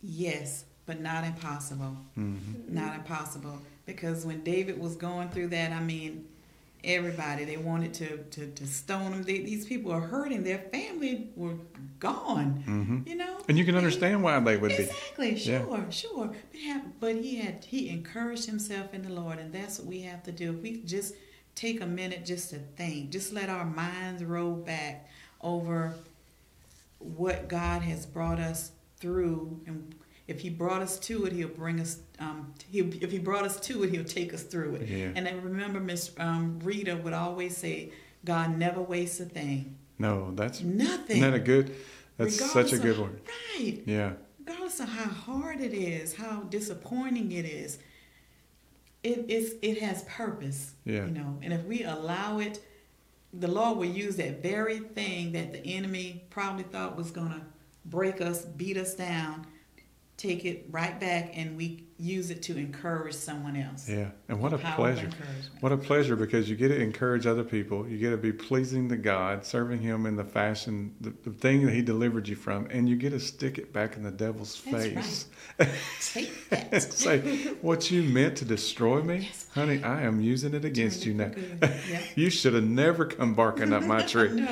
Yes, 0.00 0.64
but 0.86 0.98
not 1.02 1.24
impossible. 1.24 1.98
Mhm. 2.16 2.70
Not 2.70 2.94
impossible. 2.94 3.60
Because 3.84 4.24
when 4.24 4.42
David 4.44 4.78
was 4.80 4.96
going 4.96 5.28
through 5.28 5.48
that, 5.48 5.72
I 5.72 5.80
mean, 5.82 6.24
everybody. 6.84 7.44
They 7.44 7.56
wanted 7.56 7.94
to 7.94 8.18
to, 8.18 8.46
to 8.52 8.66
stone 8.66 9.10
them. 9.10 9.22
They, 9.22 9.38
these 9.38 9.66
people 9.66 9.92
are 9.92 10.00
hurting. 10.00 10.44
Their 10.44 10.58
family 10.58 11.30
were 11.36 11.54
gone. 11.98 12.62
hmm 12.64 12.98
You 13.06 13.16
know. 13.16 13.38
And 13.48 13.58
you 13.58 13.64
can 13.64 13.74
he- 13.74 13.78
understand 13.78 14.22
why 14.22 14.38
they 14.40 14.56
would 14.56 14.76
be. 14.76 14.84
Exactly. 14.84 15.34
Yeah. 15.34 15.64
Sure. 15.64 15.86
Sure. 15.90 16.26
But, 16.52 16.60
have, 16.60 17.00
but 17.00 17.14
he 17.16 17.36
had 17.36 17.64
he 17.64 17.88
encouraged 17.88 18.46
himself 18.46 18.94
in 18.94 19.02
the 19.02 19.12
Lord, 19.12 19.38
and 19.38 19.52
that's 19.52 19.78
what 19.78 19.88
we 19.88 20.02
have 20.02 20.22
to 20.24 20.32
do. 20.32 20.54
If 20.56 20.62
we 20.62 20.82
just 20.82 21.14
take 21.54 21.80
a 21.80 21.86
minute 21.86 22.24
just 22.24 22.50
to 22.50 22.58
think, 22.76 23.10
just 23.10 23.32
let 23.32 23.48
our 23.48 23.64
minds 23.64 24.22
roll 24.22 24.54
back 24.54 25.08
over 25.40 25.94
what 26.98 27.48
God 27.48 27.82
has 27.82 28.06
brought 28.06 28.38
us 28.40 28.72
through, 29.00 29.60
and 29.66 29.94
if 30.28 30.40
He 30.40 30.50
brought 30.50 30.82
us 30.82 30.98
to 31.00 31.24
it, 31.26 31.32
He'll 31.32 31.48
bring 31.48 31.80
us. 31.80 31.98
Um, 32.20 32.54
he 32.70 32.80
if 32.80 33.10
He 33.10 33.18
brought 33.18 33.44
us 33.44 33.58
to 33.60 33.82
it, 33.82 33.90
He'll 33.90 34.04
take 34.04 34.32
us 34.32 34.42
through 34.44 34.76
it. 34.76 34.88
Yeah. 34.88 35.10
And 35.16 35.26
I 35.26 35.32
remember 35.32 35.80
Miss 35.80 36.12
um, 36.18 36.60
Rita 36.62 36.96
would 36.98 37.12
always 37.14 37.56
say, 37.56 37.92
"God 38.24 38.56
never 38.56 38.80
wastes 38.80 39.18
a 39.20 39.24
thing. 39.24 39.76
No, 39.98 40.30
that's 40.34 40.60
Nothing. 40.62 41.16
isn't 41.16 41.30
that 41.32 41.34
a 41.36 41.40
good. 41.40 41.74
That's 42.18 42.36
such 42.52 42.72
a 42.72 42.78
good 42.78 42.92
of- 42.92 43.00
word. 43.00 43.20
Right 43.58 43.82
Yeah. 43.86 44.12
regardless 44.38 44.80
of 44.80 44.88
how 44.88 45.08
hard 45.10 45.60
it 45.60 45.72
is, 45.74 46.14
how 46.14 46.42
disappointing 46.42 47.32
it 47.32 47.44
is, 47.44 47.78
it 49.02 49.24
is 49.28 49.54
it 49.62 49.80
has 49.80 50.02
purpose. 50.04 50.74
Yeah. 50.84 51.06
You 51.06 51.12
know, 51.12 51.38
and 51.42 51.52
if 51.52 51.64
we 51.64 51.84
allow 51.84 52.38
it, 52.38 52.60
the 53.32 53.48
Lord 53.48 53.78
will 53.78 53.84
use 53.86 54.16
that 54.16 54.42
very 54.42 54.78
thing 54.80 55.32
that 55.32 55.52
the 55.52 55.64
enemy 55.64 56.24
probably 56.30 56.64
thought 56.64 56.96
was 56.96 57.10
gonna 57.10 57.42
break 57.84 58.20
us, 58.20 58.44
beat 58.44 58.76
us 58.76 58.94
down, 58.94 59.46
take 60.18 60.44
it 60.44 60.66
right 60.70 60.98
back, 60.98 61.30
and 61.34 61.56
we 61.56 61.84
use 61.96 62.30
it 62.30 62.42
to 62.42 62.56
encourage 62.56 63.14
someone 63.14 63.56
else. 63.56 63.88
Yeah. 63.88 64.10
And 64.28 64.40
what 64.40 64.52
a 64.52 64.58
pleasure. 64.58 65.08
What 65.60 65.70
a 65.70 65.76
pleasure 65.76 66.16
because 66.16 66.50
you 66.50 66.56
get 66.56 66.68
to 66.68 66.80
encourage 66.80 67.24
other 67.26 67.44
people. 67.44 67.88
You 67.88 67.98
get 67.98 68.10
to 68.10 68.16
be 68.16 68.32
pleasing 68.32 68.88
to 68.88 68.96
God, 68.96 69.44
serving 69.44 69.80
Him 69.80 70.06
in 70.06 70.16
the 70.16 70.24
fashion, 70.24 70.94
the, 71.00 71.12
the 71.24 71.30
thing 71.30 71.64
that 71.66 71.72
He 71.72 71.82
delivered 71.82 72.26
you 72.26 72.34
from, 72.34 72.66
and 72.70 72.88
you 72.88 72.96
get 72.96 73.10
to 73.10 73.20
stick 73.20 73.58
it 73.58 73.72
back 73.72 73.96
in 73.96 74.02
the 74.02 74.10
devil's 74.10 74.60
That's 74.62 74.86
face. 74.86 75.26
Take 76.12 76.50
that. 76.50 76.82
say, 76.92 77.20
What 77.62 77.90
you 77.90 78.02
meant 78.02 78.36
to 78.38 78.44
destroy 78.44 79.00
me, 79.02 79.18
Yes, 79.18 79.48
honey, 79.54 79.82
I 79.84 80.02
am 80.02 80.20
using 80.20 80.52
it 80.52 80.64
against 80.64 81.06
you 81.06 81.14
now. 81.14 81.28
Turn 81.28 81.32
it 81.32 81.48
for 81.48 81.56
good. 81.66 81.74
Yeah. 81.88 82.02
you 82.16 82.28
should 82.28 82.54
have 82.54 82.64
never 82.64 83.06
come 83.06 83.34
barking 83.34 83.72
up 83.72 83.84
my 83.84 84.02
tree. 84.02 84.44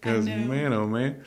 Because 0.00 0.26
man, 0.26 0.72
oh 0.74 0.86
man. 0.86 1.24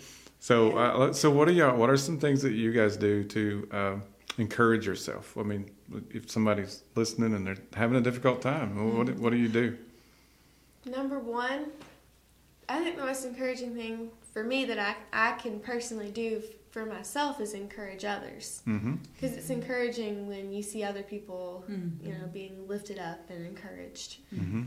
So, 0.48 0.78
uh, 0.78 1.12
so 1.12 1.30
what 1.30 1.50
are 1.50 1.52
y'all? 1.52 1.76
What 1.76 1.90
are 1.90 1.98
some 1.98 2.18
things 2.20 2.42
that 2.44 2.54
you 2.54 2.72
guys 2.72 2.96
do 2.96 3.26
to 3.26 3.68
uh, 3.70 3.96
encourage 4.38 4.86
yourself? 4.86 5.38
I 5.38 5.44
mean, 5.44 5.70
if 6.10 6.32
somebody's 6.32 6.84
listening 6.96 7.34
and 7.34 7.46
they're 7.46 7.58
having 7.74 7.98
a 7.98 8.02
difficult 8.02 8.42
time, 8.42 8.98
what 8.98 9.10
what 9.20 9.32
do 9.32 9.36
you 9.36 9.50
do? 9.50 9.78
Number 10.86 11.20
one, 11.20 11.66
I 12.70 12.82
think 12.82 12.96
the 12.96 13.04
most 13.04 13.26
encouraging 13.26 13.76
thing 13.76 14.10
for 14.32 14.42
me 14.42 14.64
that 14.64 14.80
I, 14.80 14.96
I 15.12 15.34
can 15.34 15.60
personally 15.60 16.12
do 16.12 16.42
for 16.72 16.86
myself 16.86 17.42
is 17.42 17.54
encourage 17.54 18.06
others. 18.06 18.62
Mm-hmm. 18.66 18.96
Because 19.16 19.36
it's 19.36 19.50
encouraging 19.50 20.30
when 20.30 20.54
you 20.54 20.64
see 20.64 20.82
other 20.82 21.04
people, 21.04 21.66
Mhm. 21.70 22.02
you 22.06 22.14
know, 22.14 22.26
being 22.32 22.66
lifted 22.70 23.00
up 23.00 23.30
and 23.30 23.46
encouraged. 23.46 24.20
Mm-hmm. 24.34 24.64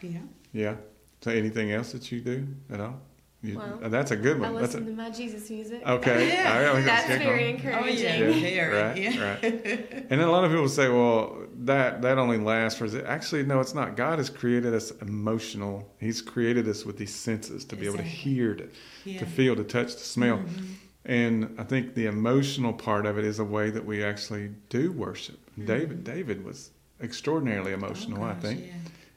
Yeah. 0.00 0.20
Yeah. 0.54 0.76
So, 1.20 1.30
anything 1.30 1.72
else 1.72 1.92
that 1.92 2.10
you 2.10 2.22
do 2.22 2.48
at 2.70 2.80
all? 2.80 3.02
You, 3.42 3.58
Well, 3.58 3.80
uh, 3.82 3.88
that's 3.88 4.12
a 4.12 4.16
good 4.16 4.36
I 4.36 4.40
one. 4.40 4.54
That's 4.54 4.74
listen 4.74 4.82
a, 4.84 4.90
to 4.90 4.96
my 4.96 5.10
Jesus 5.10 5.50
music. 5.50 5.82
okay. 5.84 6.28
Yeah. 6.32 6.52
I- 6.52 6.64
I 6.64 6.74
was 6.74 6.84
That's 6.84 7.08
gonna- 7.08 7.18
very 7.24 7.44
Oh 7.44 7.48
encouraging. 7.48 7.98
yeah, 8.04 8.28
Yeah, 8.28 8.64
right, 8.66 8.96
yeah. 8.96 9.32
right. 9.32 9.44
And 10.10 10.20
then 10.20 10.28
a 10.28 10.30
lot 10.30 10.44
of 10.44 10.52
people 10.52 10.68
say, 10.68 10.88
well, 10.88 11.38
that 11.64 12.02
that 12.02 12.18
only 12.18 12.38
lasts 12.38 12.78
for 12.78 12.86
actually 13.06 13.42
no, 13.44 13.58
it's 13.60 13.74
not. 13.74 13.96
God 13.96 14.18
has 14.18 14.30
created 14.30 14.74
us 14.74 14.92
emotional. 15.02 15.92
He's 15.98 16.22
created 16.22 16.68
us 16.68 16.84
with 16.86 16.98
these 16.98 17.14
senses 17.14 17.64
to 17.66 17.76
be 17.76 17.86
able 17.86 17.96
to 17.96 18.02
hear, 18.04 18.54
to, 18.54 18.68
yeah. 19.04 19.18
to 19.18 19.26
feel, 19.26 19.56
to 19.56 19.64
touch, 19.64 19.92
to 19.94 20.04
smell. 20.04 20.38
Mhm. 20.38 20.64
And 21.04 21.54
I 21.58 21.64
think 21.64 21.94
the 21.94 22.06
emotional 22.06 22.72
part 22.72 23.06
of 23.06 23.18
it 23.18 23.24
is 23.24 23.40
a 23.40 23.44
way 23.44 23.70
that 23.70 23.84
we 23.84 24.04
actually 24.04 24.50
do 24.68 24.92
worship. 24.92 25.38
David 25.64 26.04
David 26.04 26.44
was 26.44 26.70
extraordinarily 27.02 27.72
emotional, 27.72 28.22
Oh, 28.22 28.26
I 28.26 28.34
gosh, 28.34 28.42
think. 28.42 28.60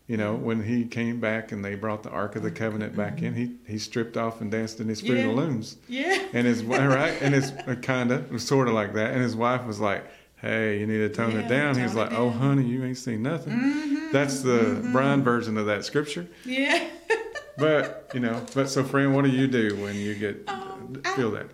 Yeah. 0.08 0.12
You 0.12 0.18
know, 0.18 0.36
when 0.36 0.64
he 0.64 0.86
came 0.86 1.20
back 1.20 1.52
and 1.52 1.64
they 1.66 1.76
brought 1.76 2.04
the 2.04 2.10
Ark 2.12 2.36
of 2.36 2.44
the 2.44 2.52
Covenant 2.52 2.96
back 2.96 3.22
in, 3.22 3.34
he 3.34 3.56
he 3.68 3.78
stripped 3.80 4.18
off 4.18 4.40
and 4.42 4.52
danced 4.52 4.80
in 4.80 4.88
his 4.88 5.02
Fruit 5.02 5.18
Yeah. 5.20 5.28
Looms. 5.32 5.78
Yeah. 5.88 6.26
And 6.34 6.46
his 6.46 6.64
right, 6.64 7.20
and 7.22 7.34
his 7.34 7.52
kind 7.82 8.12
of 8.12 8.42
sort 8.42 8.68
of 8.68 8.74
like 8.74 8.94
that. 8.94 9.12
And 9.14 9.22
his 9.22 9.36
wife 9.36 9.66
was 9.66 9.80
like, 9.80 10.06
"Hey, 10.38 10.80
you 10.80 10.86
need 10.88 11.00
to 11.00 11.10
tone 11.10 11.36
it 11.36 11.48
down." 11.48 11.76
He 11.76 11.82
was 11.84 11.94
tone 11.94 12.04
like, 12.04 12.12
it 12.12 12.16
"Oh, 12.20 12.30
honey, 12.30 12.66
you 12.66 12.84
ain't 12.84 12.98
seen 12.98 13.24
nothing." 13.24 13.54
Mhm. 13.54 14.12
That's 14.12 14.42
the 14.42 14.88
Brian 14.92 15.24
version 15.24 15.58
of 15.58 15.66
that 15.66 15.84
scripture. 15.86 16.28
Yeah. 16.46 16.88
But 17.58 18.12
you 18.14 18.20
know, 18.20 18.46
but 18.54 18.70
so 18.70 18.84
friend, 18.84 19.16
what 19.16 19.24
do 19.26 19.32
you 19.32 19.48
do 19.48 19.76
when 19.82 19.96
you 19.96 20.14
get 20.16 20.44
Um, 20.48 21.02
feel 21.16 21.32
that? 21.32 21.48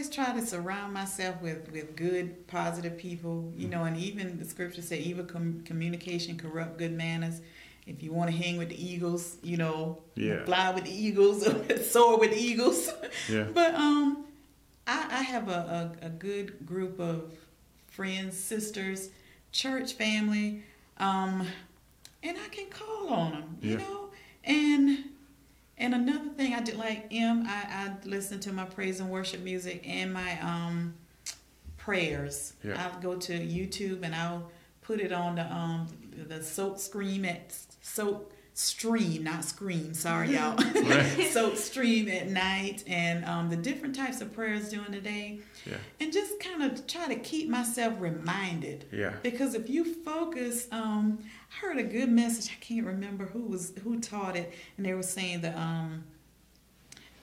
Always 0.00 0.14
try 0.14 0.32
to 0.32 0.46
surround 0.46 0.94
myself 0.94 1.42
with, 1.42 1.70
with 1.72 1.94
good, 1.94 2.46
positive 2.46 2.96
people, 2.96 3.52
you 3.54 3.68
know, 3.68 3.84
and 3.84 3.98
even 3.98 4.38
the 4.38 4.46
scriptures 4.46 4.88
say 4.88 4.98
evil 4.98 5.26
com- 5.26 5.60
communication 5.66 6.38
corrupt 6.38 6.78
good 6.78 6.92
manners. 6.92 7.42
If 7.86 8.02
you 8.02 8.10
want 8.10 8.30
to 8.30 8.36
hang 8.36 8.56
with 8.56 8.70
the 8.70 8.82
eagles, 8.82 9.36
you 9.42 9.58
know, 9.58 9.98
Yeah. 10.14 10.46
fly 10.46 10.70
with 10.70 10.84
the 10.84 10.90
eagles, 10.90 11.44
soar 11.90 12.18
with 12.18 12.30
the 12.30 12.38
eagles. 12.40 12.88
Yeah. 13.28 13.48
But 13.52 13.74
um, 13.74 14.24
I, 14.86 15.06
I 15.10 15.22
have 15.22 15.50
a, 15.50 15.92
a, 16.02 16.06
a 16.06 16.08
good 16.08 16.64
group 16.64 16.98
of 16.98 17.34
friends, 17.88 18.38
sisters, 18.38 19.10
church 19.52 19.92
family, 19.92 20.62
um, 20.96 21.46
and 22.22 22.38
I 22.38 22.48
can 22.48 22.70
call 22.70 23.08
on 23.10 23.32
them, 23.32 23.58
you 23.60 23.72
Yeah. 23.72 23.76
know. 23.76 24.08
And 24.44 25.04
and 25.80 25.94
another 25.94 26.28
thing 26.36 26.54
I 26.54 26.60
did 26.60 26.76
like 26.76 27.08
M, 27.10 27.44
I, 27.46 27.64
I 27.70 27.96
listen 28.04 28.38
to 28.40 28.52
my 28.52 28.64
praise 28.64 29.00
and 29.00 29.10
worship 29.10 29.40
music 29.40 29.82
and 29.88 30.12
my 30.12 30.40
um 30.40 30.94
prayers. 31.76 32.52
Yeah. 32.62 32.80
I'll 32.94 33.00
go 33.00 33.16
to 33.16 33.32
YouTube 33.32 34.02
and 34.04 34.14
I'll 34.14 34.50
put 34.82 35.00
it 35.00 35.12
on 35.12 35.36
the 35.36 35.52
um 35.52 35.88
the 36.28 36.42
soap 36.42 36.78
scream 36.78 37.24
at 37.24 37.56
soap 37.80 38.32
stream, 38.60 39.24
not 39.24 39.42
scream. 39.44 39.94
Sorry, 39.94 40.34
y'all. 40.34 40.56
Right. 40.56 41.28
so 41.32 41.54
stream 41.54 42.08
at 42.08 42.28
night 42.28 42.84
and 42.86 43.24
um, 43.24 43.48
the 43.48 43.56
different 43.56 43.94
types 43.96 44.20
of 44.20 44.32
prayers 44.32 44.68
during 44.70 44.90
the 44.92 45.00
day, 45.00 45.40
Yeah. 45.66 45.78
and 45.98 46.12
just 46.12 46.38
kind 46.40 46.62
of 46.62 46.86
try 46.86 47.08
to 47.08 47.16
keep 47.16 47.48
myself 47.48 47.94
reminded. 47.98 48.84
Yeah. 48.92 49.14
Because 49.22 49.54
if 49.54 49.70
you 49.70 49.84
focus, 49.94 50.68
um, 50.72 51.18
I 51.50 51.66
heard 51.66 51.78
a 51.78 51.82
good 51.82 52.10
message. 52.10 52.52
I 52.54 52.62
can't 52.62 52.86
remember 52.86 53.24
who 53.26 53.42
was 53.44 53.72
who 53.82 53.98
taught 54.00 54.36
it, 54.36 54.52
and 54.76 54.84
they 54.84 54.92
were 54.94 55.02
saying 55.02 55.40
the 55.40 55.58
um, 55.58 56.04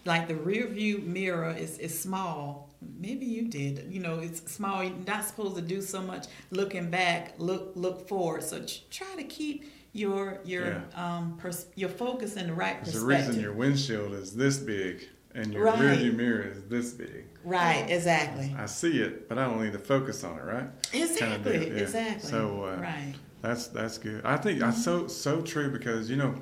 like 0.06 0.28
the 0.28 0.36
rear 0.36 0.67
view 0.67 1.00
mirror 1.00 1.52
is 1.58 1.78
is 1.78 1.97
small. 1.97 2.69
Maybe 3.00 3.26
you 3.26 3.47
did. 3.47 3.88
You 3.91 4.00
know, 4.00 4.19
it's 4.19 4.52
small. 4.52 4.84
You're 4.84 4.93
not 5.06 5.26
supposed 5.26 5.56
to 5.56 5.62
do 5.62 5.82
so 5.82 6.02
much 6.02 6.28
looking 6.52 6.89
back. 6.89 7.36
Look 7.38 7.71
look 7.76 8.08
forward. 8.08 8.43
So 8.43 8.63
ch- 8.63 8.89
try 8.89 9.15
to 9.15 9.23
keep 9.23 9.65
your 9.97 10.39
your 10.45 10.83
um 10.95 11.38
pers- 11.38 11.67
your 11.75 11.89
focus 11.89 12.36
in 12.36 12.47
the 12.47 12.53
right 12.53 12.83
There's 12.83 12.95
perspective. 12.95 13.27
reason 13.29 13.41
your 13.41 13.53
windshield 13.53 14.13
is 14.13 14.33
this 14.33 14.57
big 14.60 15.07
and 15.36 15.53
your 15.53 15.63
Right. 15.65 15.79
rearview 15.79 16.15
mirror 16.15 16.43
is 16.43 16.63
this 16.63 16.93
big. 16.93 17.25
right. 17.43 17.86
Exactly. 17.89 18.55
I 18.57 18.65
see 18.65 19.01
it, 19.01 19.27
but 19.29 19.38
I 19.38 19.45
don't 19.45 19.62
need 19.63 19.73
to 19.73 19.79
focus 19.79 20.23
on 20.23 20.38
it, 20.39 20.43
right? 20.43 20.67
Exactly. 20.93 21.60
deal, 21.60 21.63
yeah. 21.75 21.83
Exactly. 21.83 22.29
So, 22.29 22.63
uh, 22.65 22.81
right. 22.81 23.13
That's 23.41 23.67
that's 23.67 23.97
good. 23.97 24.21
I 24.25 24.38
think 24.38 24.60
that's 24.60 24.83
so 24.83 25.07
so 25.07 25.41
true 25.41 25.69
because 25.71 26.10
you 26.10 26.15
know, 26.15 26.33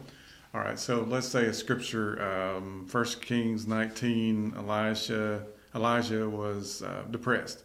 all 0.53 0.61
right. 0.61 0.79
So 0.79 1.03
let's 1.09 1.27
say 1.27 1.45
a 1.47 1.53
scripture, 1.53 2.21
um, 2.21 2.85
First 2.87 3.21
Kings 3.21 3.67
nineteen. 3.67 4.53
Elijah 4.57 5.45
Elijah 5.75 6.29
was 6.29 6.81
uh, 6.83 7.03
depressed. 7.11 7.63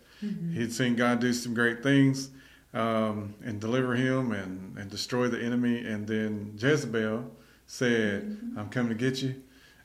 He'd 0.52 0.72
seen 0.72 0.96
God 0.96 1.20
do 1.20 1.32
some 1.32 1.54
great 1.54 1.82
things 1.82 2.30
um, 2.74 3.34
and 3.44 3.60
deliver 3.60 3.94
him 3.94 4.32
and 4.32 4.76
and 4.78 4.90
destroy 4.90 5.28
the 5.28 5.40
enemy. 5.42 5.84
And 5.86 6.06
then 6.06 6.54
Jezebel 6.58 7.24
said, 7.66 8.38
"I'm 8.56 8.68
coming 8.68 8.90
to 8.90 8.94
get 8.94 9.22
you," 9.22 9.34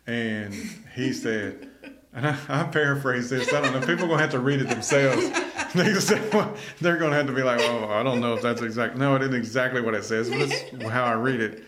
and 0.07 0.53
he 0.95 1.13
said. 1.13 1.69
And 2.17 2.25
I, 2.25 2.37
I 2.47 2.63
paraphrase 2.63 3.29
this. 3.29 3.51
I 3.53 3.59
don't 3.59 3.73
know. 3.73 3.85
People 3.85 4.05
are 4.05 4.07
gonna 4.07 4.21
have 4.21 4.31
to 4.31 4.39
read 4.39 4.61
it 4.61 4.69
themselves. 4.69 5.25
They 5.75 5.93
say, 5.95 6.21
well, 6.31 6.55
they're 6.79 6.95
gonna 6.95 7.17
have 7.17 7.27
to 7.27 7.33
be 7.33 7.43
like, 7.43 7.59
"Oh, 7.59 7.89
I 7.89 8.01
don't 8.01 8.21
know 8.21 8.33
if 8.35 8.41
that's 8.41 8.61
exact." 8.61 8.95
No, 8.95 9.13
it 9.17 9.21
isn't 9.23 9.33
exactly 9.35 9.81
what 9.81 9.93
it 9.93 10.05
says, 10.05 10.29
but 10.29 10.39
it's 10.39 10.83
how 10.89 11.03
I 11.03 11.11
read 11.15 11.41
it. 11.41 11.63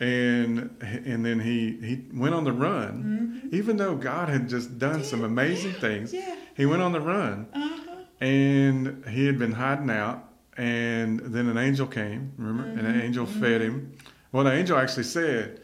And 0.00 0.74
and 0.80 1.22
then 1.22 1.38
he 1.38 1.76
he 1.82 2.02
went 2.14 2.34
on 2.34 2.44
the 2.44 2.52
run, 2.52 3.50
even 3.52 3.76
though 3.76 3.94
God 3.94 4.30
had 4.30 4.48
just 4.48 4.78
done 4.78 5.04
some 5.04 5.22
amazing 5.22 5.74
things. 5.74 6.14
Yeah. 6.14 6.34
He 6.56 6.64
went 6.64 6.80
on 6.80 6.92
the 6.92 7.00
run, 7.02 7.46
Uh-huh. 7.52 7.96
and 8.22 9.04
he 9.06 9.26
had 9.26 9.38
been 9.38 9.52
hiding 9.52 9.90
out. 9.90 10.30
And 10.56 11.20
then 11.20 11.48
an 11.48 11.56
angel 11.56 11.86
came. 11.86 12.32
Remember, 12.36 12.64
and 12.64 12.86
an 12.86 13.00
angel 13.00 13.24
fed 13.26 13.62
him. 13.62 13.96
Well, 14.32 14.44
the 14.44 14.52
angel 14.52 14.76
actually 14.78 15.04
said, 15.04 15.60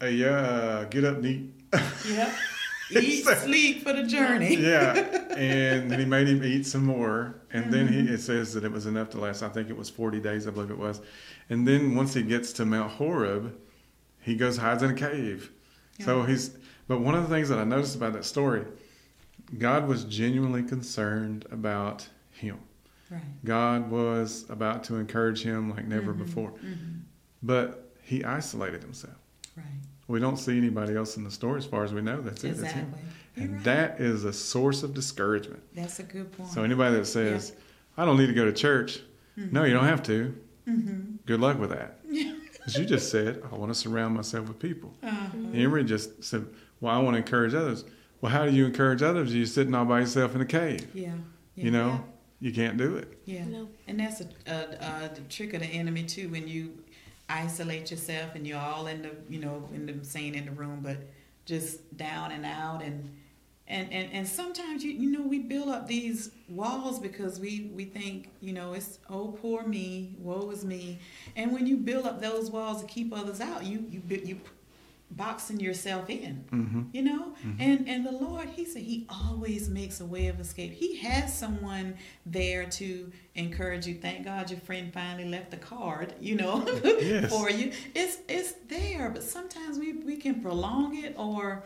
"Hey, 0.00 0.12
yeah, 0.12 0.28
uh, 0.28 0.84
get 0.84 1.04
up 1.04 1.16
and 1.16 1.26
eat." 1.26 1.50
Yep. 2.08 2.34
Eat, 2.90 3.24
sleep 3.24 3.82
for 3.82 3.94
the 3.94 4.02
journey. 4.02 4.56
yeah, 4.60 4.92
and 5.34 5.90
then 5.90 5.98
he 5.98 6.04
made 6.04 6.28
him 6.28 6.44
eat 6.44 6.66
some 6.66 6.84
more, 6.84 7.40
And 7.50 7.72
then 7.72 7.88
he 7.88 8.00
it 8.00 8.20
says 8.20 8.52
that 8.52 8.64
it 8.64 8.72
was 8.72 8.84
enough 8.84 9.10
to 9.10 9.18
last. 9.18 9.42
I 9.42 9.48
think 9.48 9.70
it 9.70 9.76
was 9.76 9.88
forty 9.88 10.20
days. 10.20 10.46
I 10.46 10.50
believe 10.50 10.70
it 10.70 10.78
was. 10.78 11.00
And 11.48 11.66
then 11.66 11.94
once 11.94 12.12
he 12.12 12.22
gets 12.22 12.52
to 12.54 12.66
Mount 12.66 12.92
Horeb, 12.92 13.56
he 14.20 14.36
goes 14.36 14.58
hides 14.58 14.82
in 14.82 14.90
a 14.90 14.94
cave. 14.94 15.50
So 16.00 16.24
he's. 16.24 16.50
But 16.88 17.00
one 17.00 17.14
of 17.14 17.22
the 17.22 17.34
things 17.34 17.48
that 17.48 17.58
I 17.58 17.64
noticed 17.64 17.94
about 17.94 18.12
that 18.12 18.24
story, 18.24 18.64
God 19.58 19.86
was 19.88 20.04
genuinely 20.04 20.62
concerned 20.62 21.46
about 21.50 22.08
him. 22.32 22.58
Right. 23.12 23.44
God 23.44 23.90
was 23.90 24.46
about 24.48 24.84
to 24.84 24.96
encourage 24.96 25.42
him 25.42 25.70
like 25.70 25.86
never 25.86 26.14
Mhm. 26.14 26.18
before. 26.18 26.50
hmm 26.50 27.00
But 27.42 27.92
he 28.02 28.24
isolated 28.24 28.82
himself. 28.82 29.14
Right. 29.56 29.64
We 30.08 30.18
don't 30.20 30.36
see 30.38 30.56
anybody 30.56 30.94
else 30.96 31.16
in 31.16 31.24
the 31.24 31.30
story 31.30 31.58
as 31.58 31.66
far 31.66 31.84
as 31.84 31.92
we 31.92 32.00
know. 32.02 32.20
That's 32.20 32.42
it. 32.44 32.48
That's 32.48 32.60
Exactly. 32.60 33.00
him. 33.00 33.08
You're 33.36 33.44
And 33.44 33.54
right. 33.56 33.64
that 33.64 34.00
is 34.00 34.24
a 34.24 34.32
source 34.32 34.82
of 34.82 34.94
discouragement. 34.94 35.62
That's 35.74 35.98
a 36.00 36.02
good 36.04 36.32
point. 36.32 36.50
So 36.50 36.62
anybody 36.64 36.96
that 36.96 37.06
says, 37.06 37.52
I 37.96 38.04
don't 38.04 38.16
need 38.18 38.26
to 38.28 38.34
go 38.34 38.44
to 38.44 38.52
church, 38.52 39.00
no, 39.36 39.64
you 39.64 39.72
don't 39.74 39.84
have 39.84 40.02
to. 40.04 40.34
mm-hmm. 40.68 41.16
Good 41.26 41.40
luck 41.40 41.58
with 41.58 41.70
that. 41.70 41.98
Because 42.62 42.78
you 42.78 42.84
just 42.86 43.10
said, 43.10 43.42
I 43.50 43.56
want 43.56 43.72
to 43.72 43.74
surround 43.74 44.14
myself 44.14 44.46
with 44.46 44.60
people. 44.60 44.94
uh 45.02 45.30
Emrie 45.52 45.84
just 45.84 46.22
said, 46.22 46.46
Well, 46.80 46.94
I 46.94 46.98
want 47.02 47.14
to 47.14 47.18
encourage 47.18 47.54
others. 47.54 47.84
Well, 48.20 48.30
how 48.30 48.44
do 48.46 48.52
you 48.52 48.64
encourage 48.66 49.02
others? 49.02 49.34
You're 49.34 49.46
sitting 49.46 49.74
all 49.74 49.84
by 49.84 49.98
yourself 49.98 50.36
in 50.36 50.40
a 50.42 50.44
cave. 50.46 50.86
Yeah. 50.94 51.14
yeah. 51.56 51.64
You 51.64 51.70
know, 51.72 52.04
you 52.42 52.52
can't 52.52 52.76
do 52.76 52.96
it. 52.96 53.18
Yeah. 53.24 53.44
No. 53.44 53.68
And 53.86 54.00
that's 54.00 54.20
a, 54.20 54.26
a, 54.48 55.04
a 55.04 55.10
trick 55.28 55.54
of 55.54 55.60
the 55.60 55.66
enemy 55.66 56.02
too. 56.02 56.28
When 56.28 56.48
you 56.48 56.76
isolate 57.28 57.90
yourself 57.92 58.34
and 58.34 58.44
you're 58.44 58.58
all 58.58 58.88
in 58.88 59.02
the 59.02 59.10
you 59.30 59.38
know 59.38 59.68
in 59.72 59.86
the 59.86 60.04
same 60.04 60.34
in 60.34 60.46
the 60.46 60.50
room, 60.50 60.80
but 60.82 60.96
just 61.46 61.96
down 61.96 62.32
and 62.32 62.44
out 62.44 62.82
and 62.82 63.08
and 63.68 63.92
and, 63.92 64.12
and 64.12 64.26
sometimes 64.26 64.82
you 64.82 64.90
you 64.90 65.08
know 65.08 65.22
we 65.22 65.38
build 65.38 65.68
up 65.68 65.86
these 65.86 66.32
walls 66.48 66.98
because 66.98 67.38
we 67.38 67.70
we 67.76 67.84
think 67.84 68.28
you 68.40 68.52
know 68.52 68.72
it's 68.72 68.98
oh 69.08 69.38
poor 69.40 69.64
me 69.64 70.16
woe 70.18 70.50
is 70.50 70.64
me 70.64 70.98
and 71.36 71.52
when 71.52 71.66
you 71.66 71.76
build 71.76 72.06
up 72.06 72.20
those 72.20 72.50
walls 72.50 72.80
to 72.80 72.86
keep 72.88 73.12
others 73.16 73.40
out 73.40 73.64
you 73.64 73.84
you 73.88 74.00
bu- 74.00 74.22
you 74.24 74.40
boxing 75.16 75.60
yourself 75.60 76.08
in 76.10 76.34
hmm 76.50 76.82
you 76.92 77.02
know? 77.02 77.34
And 77.58 77.88
and 77.88 78.04
the 78.06 78.12
lord 78.12 78.48
he 78.48 78.64
said 78.64 78.82
he 78.82 79.06
always 79.08 79.68
makes 79.68 80.00
a 80.00 80.06
way 80.06 80.26
of 80.28 80.40
escape. 80.40 80.72
He 80.72 80.96
has 80.98 81.36
someone 81.44 81.96
there 82.26 82.64
to 82.80 83.10
encourage 83.34 83.86
you. 83.86 83.94
Thank 83.94 84.24
god 84.24 84.50
your 84.50 84.60
friend 84.60 84.92
finally 84.92 85.28
left 85.28 85.52
a 85.54 85.58
card 85.58 86.14
you 86.20 86.34
know 86.36 86.64
Yes. 87.00 87.30
for 87.30 87.50
you. 87.50 87.72
It's 87.94 88.18
it's 88.28 88.52
there 88.68 89.10
but 89.10 89.22
sometimes 89.22 89.78
we 89.78 89.92
we 89.92 90.16
can 90.16 90.40
prolong 90.40 90.96
it 91.04 91.14
or 91.18 91.64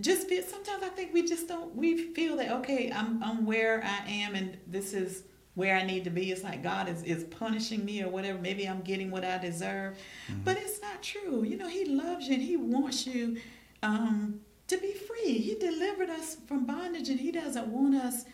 just 0.00 0.28
be 0.28 0.40
sometimes 0.42 0.82
i 0.82 0.88
think 0.88 1.12
we 1.12 1.22
just 1.22 1.46
don't 1.46 1.74
we 1.76 2.12
feel 2.14 2.36
that 2.36 2.50
okay 2.50 2.90
i'm 2.92 3.22
i'm 3.22 3.44
where 3.44 3.82
i 3.84 4.08
am 4.10 4.34
and 4.34 4.56
this 4.66 4.92
is 4.94 5.22
where 5.54 5.76
I 5.76 5.84
need 5.84 6.04
to 6.04 6.10
be. 6.10 6.30
It's 6.30 6.44
like 6.44 6.62
God 6.62 6.88
is, 6.88 7.02
is 7.02 7.24
punishing 7.24 7.84
me 7.84 8.02
or 8.02 8.08
whatever. 8.08 8.38
Maybe 8.38 8.68
I'm 8.68 8.80
getting 8.82 9.10
what 9.10 9.24
I 9.24 9.38
deserve. 9.38 9.98
But 10.44 10.56
it's 10.58 10.80
not 10.80 11.02
true. 11.02 11.42
You 11.44 11.56
know, 11.56 11.68
He 11.68 11.84
loves 11.84 12.28
you 12.28 12.34
and 12.34 12.42
He 12.42 12.56
wants 12.56 13.06
you 13.06 13.38
um, 13.82 14.40
to 14.68 14.78
be 14.78 14.92
free. 14.92 15.38
He 15.38 15.56
delivered 15.56 16.10
us 16.10 16.36
from 16.46 16.66
bondage 16.66 17.08
and 17.08 17.18
He 17.18 17.32
doesn't 17.32 17.66
want 17.66 17.94
us, 17.96 18.24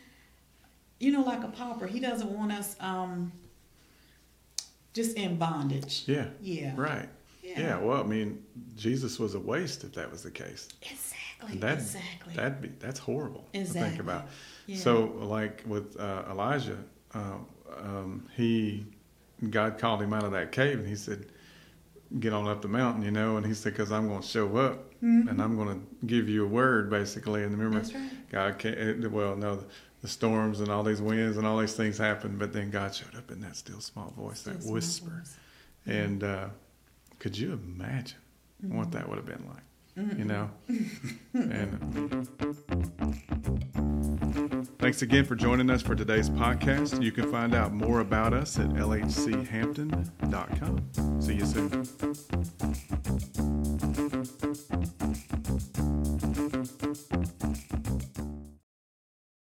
you 1.00 1.10
know, 1.10 1.22
like 1.22 1.42
a 1.42 1.48
pauper. 1.48 1.86
He 1.86 2.00
doesn't 2.00 2.30
want 2.30 2.52
us 2.52 2.76
um, 2.80 3.32
just 4.92 5.16
in 5.16 5.36
bondage. 5.36 6.04
Yeah. 6.06 6.28
Yeah. 6.40 6.74
Right. 6.76 7.08
Yeah. 7.42 7.60
Yeah. 7.60 7.78
Well, 7.78 8.00
I 8.00 8.06
mean, 8.06 8.44
Jesus 8.76 9.18
was 9.18 9.34
a 9.34 9.40
waste 9.40 9.84
if 9.84 9.92
that 9.92 10.10
was 10.10 10.22
the 10.22 10.30
case. 10.30 10.68
Exactly. 10.82 11.58
That 11.58 11.78
exactly. 11.78 12.34
that'd 12.34 12.60
be 12.60 12.68
that's 12.78 12.98
horrible 12.98 13.46
to 13.52 13.64
think 13.64 14.00
about. 14.00 14.26
Yeah. 14.66 14.78
So, 14.78 15.12
like 15.20 15.62
with 15.66 15.98
uh, 16.00 16.24
Elijah, 16.30 16.78
um, 17.16 17.46
um, 17.78 18.28
he 18.36 18.86
God 19.50 19.78
called 19.78 20.00
him 20.02 20.12
out 20.12 20.24
of 20.24 20.32
that 20.32 20.52
cave, 20.52 20.78
and 20.78 20.88
he 20.88 20.96
said, 20.96 21.26
"Get 22.20 22.32
on 22.32 22.46
up 22.48 22.62
the 22.62 22.68
mountain," 22.68 23.02
you 23.02 23.10
know. 23.10 23.36
And 23.36 23.44
he 23.46 23.54
said, 23.54 23.72
"Because 23.72 23.90
I'm 23.92 24.08
going 24.08 24.22
to 24.22 24.26
show 24.26 24.56
up, 24.56 24.92
and 25.00 25.40
I'm 25.42 25.56
going 25.56 25.78
to 25.80 26.06
give 26.06 26.28
you 26.28 26.44
a 26.44 26.48
word, 26.48 26.90
basically." 26.90 27.42
And 27.42 27.56
remember, 27.56 27.80
Mm-hmm. 27.86 27.96
Right. 28.02 28.30
God 28.30 28.58
can't. 28.58 29.10
Well, 29.10 29.36
no, 29.36 29.56
the, 29.56 29.64
the 30.02 30.08
storms 30.08 30.60
and 30.60 30.68
all 30.70 30.82
these 30.82 31.00
winds 31.02 31.36
and 31.36 31.46
all 31.46 31.58
these 31.58 31.74
things 31.74 31.98
happened, 31.98 32.38
but 32.38 32.52
then 32.52 32.70
God 32.70 32.94
showed 32.94 33.14
up 33.16 33.30
in 33.30 33.40
that 33.42 33.56
still 33.56 33.80
small 33.80 34.10
voice, 34.16 34.40
Still 34.40 34.54
that 34.54 34.64
whisper. 34.72 35.10
voice. 35.18 35.36
And 35.86 36.24
uh, 36.24 36.48
could 37.18 37.36
you 37.38 37.52
imagine 37.52 38.18
what 38.62 38.90
that 38.92 39.08
would 39.08 39.16
have 39.18 39.26
been 39.26 39.44
like? 39.48 39.62
Mm-mm. 39.96 40.18
you 40.18 40.24
mm-hmm. 40.24 40.28
know? 40.28 40.50
and 41.54 42.28
thanks 44.78 45.02
again 45.02 45.24
for 45.24 45.34
joining 45.34 45.70
us 45.70 45.80
for 45.80 45.94
today's 45.94 46.28
podcast. 46.28 47.02
You 47.02 47.12
can 47.12 47.30
find 47.30 47.54
out 47.54 47.72
more 47.72 48.00
about 48.00 48.34
us 48.34 48.58
at 48.58 48.68
lhchampton.com. 48.68 51.20
See 51.20 51.36
you 51.36 51.46
soon. 51.46 51.86